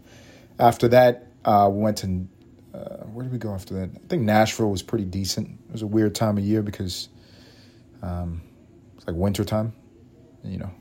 After 0.59 0.87
that, 0.89 1.27
uh, 1.45 1.69
we 1.71 1.81
went 1.81 1.97
to 1.97 2.27
uh, 2.73 3.03
where 3.07 3.23
did 3.23 3.31
we 3.31 3.37
go 3.37 3.53
after 3.53 3.73
that? 3.75 3.89
I 3.95 4.07
think 4.07 4.23
Nashville 4.23 4.69
was 4.69 4.81
pretty 4.81 5.05
decent. 5.05 5.59
It 5.67 5.71
was 5.71 5.81
a 5.81 5.87
weird 5.87 6.15
time 6.15 6.37
of 6.37 6.43
year 6.43 6.61
because 6.61 7.09
um, 8.01 8.41
it's 8.95 9.05
like 9.05 9.15
winter 9.15 9.43
time, 9.43 9.73
you 10.43 10.57
know, 10.57 10.71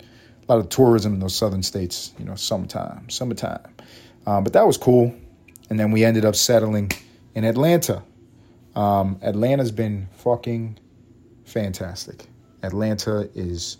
a 0.00 0.52
lot 0.52 0.58
of 0.58 0.68
tourism 0.68 1.14
in 1.14 1.20
those 1.20 1.34
southern 1.34 1.62
states, 1.62 2.12
you 2.18 2.24
know, 2.24 2.34
summertime, 2.34 3.08
summertime. 3.08 3.74
Um, 4.26 4.44
but 4.44 4.52
that 4.52 4.66
was 4.66 4.76
cool. 4.76 5.14
And 5.70 5.80
then 5.80 5.90
we 5.90 6.04
ended 6.04 6.24
up 6.24 6.36
settling 6.36 6.92
in 7.34 7.44
Atlanta. 7.44 8.02
Um, 8.74 9.18
Atlanta's 9.22 9.72
been 9.72 10.08
fucking 10.12 10.78
fantastic. 11.44 12.26
Atlanta 12.62 13.28
is 13.34 13.78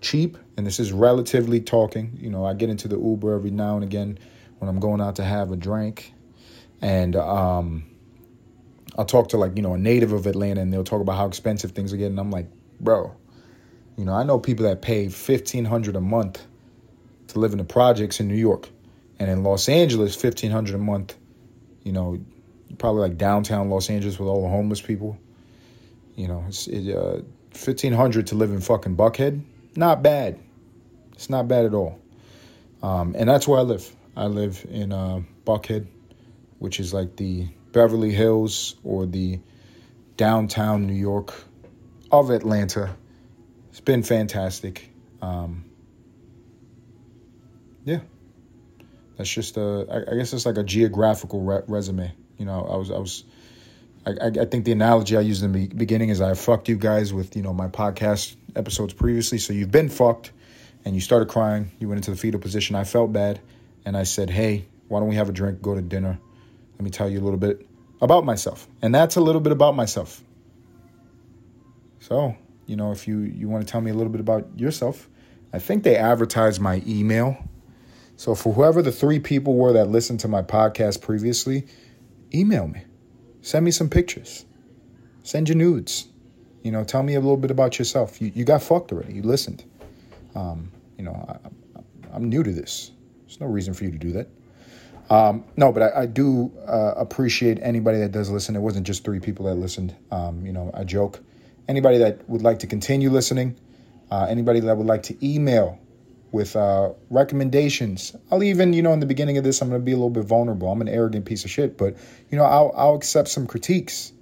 cheap, 0.00 0.38
and 0.56 0.66
this 0.66 0.80
is 0.80 0.92
relatively 0.92 1.60
talking. 1.60 2.16
You 2.18 2.30
know, 2.30 2.44
I 2.44 2.54
get 2.54 2.70
into 2.70 2.88
the 2.88 2.98
Uber 2.98 3.34
every 3.34 3.50
now 3.50 3.74
and 3.74 3.84
again 3.84 4.18
when 4.60 4.68
I'm 4.68 4.78
going 4.78 5.00
out 5.00 5.16
to 5.16 5.24
have 5.24 5.50
a 5.50 5.56
drink, 5.56 6.12
and 6.80 7.16
um, 7.16 7.84
I'll 8.96 9.06
talk 9.06 9.30
to 9.30 9.38
like 9.38 9.56
you 9.56 9.62
know 9.62 9.74
a 9.74 9.78
native 9.78 10.12
of 10.12 10.26
Atlanta, 10.26 10.60
and 10.60 10.72
they'll 10.72 10.84
talk 10.84 11.00
about 11.00 11.16
how 11.16 11.26
expensive 11.26 11.72
things 11.72 11.92
are 11.92 11.96
getting. 11.96 12.18
I'm 12.18 12.30
like, 12.30 12.46
bro, 12.78 13.14
you 13.96 14.04
know, 14.04 14.12
I 14.12 14.22
know 14.22 14.38
people 14.38 14.66
that 14.66 14.82
pay 14.82 15.08
fifteen 15.08 15.64
hundred 15.64 15.96
a 15.96 16.00
month 16.00 16.46
to 17.28 17.38
live 17.38 17.52
in 17.52 17.58
the 17.58 17.64
projects 17.64 18.20
in 18.20 18.28
New 18.28 18.36
York, 18.36 18.68
and 19.18 19.30
in 19.30 19.42
Los 19.42 19.68
Angeles, 19.68 20.14
fifteen 20.14 20.50
hundred 20.50 20.74
a 20.74 20.78
month. 20.78 21.16
You 21.82 21.92
know, 21.92 22.20
probably 22.76 23.00
like 23.00 23.16
downtown 23.16 23.70
Los 23.70 23.88
Angeles 23.88 24.18
with 24.18 24.28
all 24.28 24.42
the 24.42 24.48
homeless 24.48 24.82
people. 24.82 25.18
You 26.16 26.28
know, 26.28 26.44
it's 26.46 26.66
it, 26.66 26.94
uh, 26.94 27.22
fifteen 27.52 27.94
hundred 27.94 28.26
to 28.28 28.34
live 28.34 28.50
in 28.50 28.60
fucking 28.60 28.96
Buckhead. 28.96 29.42
Not 29.74 30.02
bad. 30.02 30.38
It's 31.12 31.30
not 31.30 31.48
bad 31.48 31.64
at 31.64 31.72
all. 31.72 31.98
Um, 32.82 33.14
and 33.18 33.28
that's 33.28 33.48
where 33.48 33.58
I 33.58 33.62
live. 33.62 33.90
I 34.16 34.26
live 34.26 34.66
in 34.68 34.92
uh, 34.92 35.22
Buckhead, 35.44 35.86
which 36.58 36.80
is 36.80 36.92
like 36.92 37.16
the 37.16 37.48
Beverly 37.72 38.12
Hills 38.12 38.76
or 38.84 39.06
the 39.06 39.40
downtown 40.16 40.86
New 40.86 40.94
York 40.94 41.32
of 42.10 42.30
Atlanta. 42.30 42.96
It's 43.70 43.80
been 43.80 44.02
fantastic. 44.02 44.90
Um, 45.22 45.64
yeah, 47.84 48.00
that's 49.16 49.30
just 49.30 49.56
a. 49.56 49.86
I, 49.90 50.12
I 50.12 50.16
guess 50.16 50.32
it's 50.32 50.46
like 50.46 50.58
a 50.58 50.64
geographical 50.64 51.40
re- 51.42 51.62
resume. 51.66 52.12
You 52.36 52.46
know, 52.46 52.66
I 52.70 52.76
was 52.76 52.90
I 52.90 52.98
was. 52.98 53.24
I, 54.06 54.26
I 54.40 54.44
think 54.46 54.64
the 54.64 54.72
analogy 54.72 55.16
I 55.16 55.20
used 55.20 55.42
in 55.44 55.52
the 55.52 55.66
beginning 55.68 56.08
is 56.08 56.22
I 56.22 56.32
fucked 56.34 56.68
you 56.68 56.76
guys 56.76 57.12
with 57.12 57.36
you 57.36 57.42
know 57.42 57.52
my 57.52 57.68
podcast 57.68 58.36
episodes 58.56 58.94
previously. 58.94 59.38
So 59.38 59.52
you've 59.52 59.70
been 59.70 59.88
fucked, 59.88 60.32
and 60.84 60.94
you 60.94 61.00
started 61.00 61.28
crying. 61.28 61.70
You 61.78 61.88
went 61.88 61.98
into 61.98 62.10
the 62.10 62.16
fetal 62.16 62.40
position. 62.40 62.76
I 62.76 62.84
felt 62.84 63.12
bad, 63.12 63.40
and 63.84 63.96
I 63.96 64.04
said, 64.04 64.30
"Hey, 64.30 64.66
why 64.88 65.00
don't 65.00 65.08
we 65.08 65.16
have 65.16 65.28
a 65.28 65.32
drink? 65.32 65.62
Go 65.62 65.74
to 65.74 65.82
dinner. 65.82 66.18
Let 66.74 66.82
me 66.82 66.90
tell 66.90 67.08
you 67.08 67.20
a 67.20 67.24
little 67.24 67.38
bit 67.38 67.66
about 68.00 68.24
myself." 68.24 68.66
And 68.82 68.94
that's 68.94 69.16
a 69.16 69.20
little 69.20 69.40
bit 69.40 69.52
about 69.52 69.76
myself. 69.76 70.22
So 72.00 72.36
you 72.66 72.76
know, 72.76 72.92
if 72.92 73.08
you 73.08 73.18
you 73.18 73.48
want 73.48 73.66
to 73.66 73.70
tell 73.70 73.80
me 73.80 73.90
a 73.90 73.94
little 73.94 74.12
bit 74.12 74.20
about 74.20 74.46
yourself, 74.56 75.08
I 75.52 75.58
think 75.58 75.82
they 75.82 75.96
advertised 75.96 76.60
my 76.60 76.82
email. 76.86 77.36
So 78.16 78.34
for 78.34 78.52
whoever 78.52 78.80
the 78.80 78.92
three 78.92 79.18
people 79.18 79.56
were 79.56 79.72
that 79.72 79.86
listened 79.86 80.20
to 80.20 80.28
my 80.28 80.42
podcast 80.42 81.00
previously, 81.00 81.66
email 82.32 82.68
me. 82.68 82.82
Send 83.42 83.64
me 83.64 83.70
some 83.70 83.88
pictures. 83.88 84.44
Send 85.24 85.48
your 85.48 85.56
nudes. 85.56 86.06
You 86.62 86.70
know, 86.70 86.84
tell 86.84 87.02
me 87.02 87.14
a 87.14 87.20
little 87.20 87.38
bit 87.38 87.50
about 87.50 87.78
yourself. 87.78 88.20
You, 88.20 88.30
you 88.34 88.44
got 88.44 88.62
fucked 88.62 88.92
already. 88.92 89.14
You 89.14 89.22
listened. 89.22 89.64
Um, 90.34 90.70
you 90.96 91.04
know, 91.04 91.40
I, 92.14 92.16
am 92.16 92.28
new 92.28 92.42
to 92.42 92.52
this. 92.52 92.92
There's 93.30 93.40
no 93.40 93.46
reason 93.46 93.74
for 93.74 93.84
you 93.84 93.92
to 93.92 93.98
do 93.98 94.10
that. 94.14 94.28
Um, 95.08 95.44
no, 95.56 95.70
but 95.70 95.84
I, 95.84 96.00
I 96.02 96.06
do 96.06 96.50
uh, 96.66 96.94
appreciate 96.96 97.60
anybody 97.62 97.98
that 97.98 98.10
does 98.10 98.28
listen. 98.28 98.56
It 98.56 98.60
wasn't 98.60 98.88
just 98.88 99.04
three 99.04 99.20
people 99.20 99.46
that 99.46 99.54
listened. 99.54 99.94
Um, 100.10 100.44
you 100.44 100.52
know, 100.52 100.72
I 100.74 100.82
joke. 100.82 101.20
Anybody 101.68 101.98
that 101.98 102.28
would 102.28 102.42
like 102.42 102.58
to 102.60 102.66
continue 102.66 103.08
listening, 103.08 103.54
uh, 104.10 104.26
anybody 104.28 104.58
that 104.58 104.76
would 104.76 104.88
like 104.88 105.04
to 105.04 105.16
email 105.24 105.78
with 106.32 106.56
uh, 106.56 106.90
recommendations. 107.08 108.16
I'll 108.32 108.42
even, 108.42 108.72
you 108.72 108.82
know, 108.82 108.92
in 108.94 108.98
the 108.98 109.06
beginning 109.06 109.38
of 109.38 109.44
this, 109.44 109.62
I'm 109.62 109.68
going 109.68 109.80
to 109.80 109.84
be 109.84 109.92
a 109.92 109.96
little 109.96 110.10
bit 110.10 110.24
vulnerable. 110.24 110.68
I'm 110.68 110.80
an 110.80 110.88
arrogant 110.88 111.24
piece 111.24 111.44
of 111.44 111.52
shit, 111.52 111.78
but 111.78 111.94
you 112.30 112.36
know, 112.36 112.44
I'll 112.44 112.72
I'll 112.74 112.94
accept 112.96 113.28
some 113.28 113.46
critiques, 113.46 114.12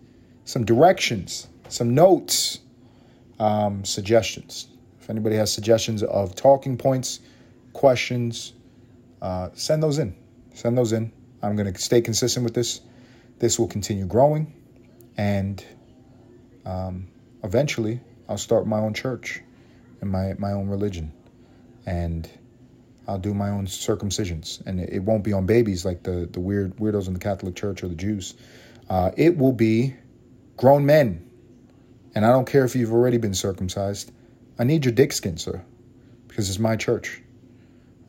some 0.44 0.66
directions, 0.66 1.48
some 1.70 1.94
notes, 1.94 2.58
um, 3.40 3.86
suggestions. 3.86 4.68
If 5.00 5.08
anybody 5.08 5.36
has 5.36 5.50
suggestions 5.50 6.02
of 6.02 6.34
talking 6.34 6.76
points, 6.76 7.20
questions, 7.72 8.52
uh, 9.20 9.50
send 9.54 9.82
those 9.82 9.98
in. 9.98 10.14
Send 10.54 10.76
those 10.76 10.92
in. 10.92 11.12
I'm 11.42 11.56
going 11.56 11.72
to 11.72 11.80
stay 11.80 12.00
consistent 12.00 12.44
with 12.44 12.54
this. 12.54 12.80
This 13.38 13.58
will 13.58 13.68
continue 13.68 14.06
growing, 14.06 14.52
and 15.16 15.64
um, 16.66 17.06
eventually, 17.44 18.00
I'll 18.28 18.38
start 18.38 18.66
my 18.66 18.80
own 18.80 18.94
church 18.94 19.40
and 20.00 20.10
my 20.10 20.34
my 20.38 20.52
own 20.52 20.68
religion, 20.68 21.12
and 21.86 22.28
I'll 23.06 23.18
do 23.18 23.32
my 23.32 23.50
own 23.50 23.66
circumcisions, 23.66 24.64
and 24.66 24.80
it, 24.80 24.90
it 24.94 24.98
won't 24.98 25.22
be 25.22 25.32
on 25.32 25.46
babies 25.46 25.84
like 25.84 26.02
the 26.02 26.28
the 26.30 26.40
weird 26.40 26.76
weirdos 26.78 27.06
in 27.06 27.14
the 27.14 27.20
Catholic 27.20 27.54
Church 27.54 27.84
or 27.84 27.88
the 27.88 27.94
Jews. 27.94 28.34
Uh, 28.90 29.12
it 29.16 29.36
will 29.36 29.52
be 29.52 29.94
grown 30.56 30.84
men 30.84 31.28
and 32.18 32.26
I 32.26 32.30
don't 32.30 32.46
care 32.46 32.64
if 32.64 32.74
you've 32.74 32.92
already 32.92 33.18
been 33.18 33.34
circumcised. 33.34 34.10
I 34.58 34.64
need 34.64 34.84
your 34.84 34.92
dick 34.92 35.12
skin, 35.12 35.36
sir, 35.36 35.64
because 36.26 36.48
it's 36.48 36.58
my 36.58 36.74
church. 36.74 37.22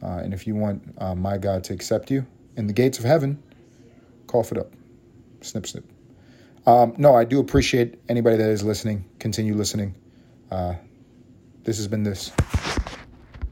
Uh, 0.02 0.22
and 0.24 0.34
if 0.34 0.48
you 0.48 0.56
want 0.56 0.96
uh, 0.98 1.16
my 1.16 1.38
God 1.38 1.64
to 1.66 1.74
accept 1.74 2.10
you 2.12 2.26
in 2.56 2.68
the 2.68 2.74
gates 2.74 3.00
of 3.00 3.06
heaven, 3.06 3.42
cough 4.28 4.52
it 4.52 4.58
up. 4.58 4.72
Snip, 5.42 5.68
snip. 5.68 5.86
Um, 6.66 6.94
no, 6.98 7.16
I 7.16 7.24
do 7.24 7.40
appreciate 7.40 8.00
anybody 8.10 8.38
that 8.38 8.50
is 8.50 8.64
listening. 8.64 9.06
Continue 9.20 9.56
listening. 9.56 9.96
Uh, 10.52 10.76
this 11.64 11.78
has 11.78 11.88
been 11.88 12.04
this. 12.04 12.32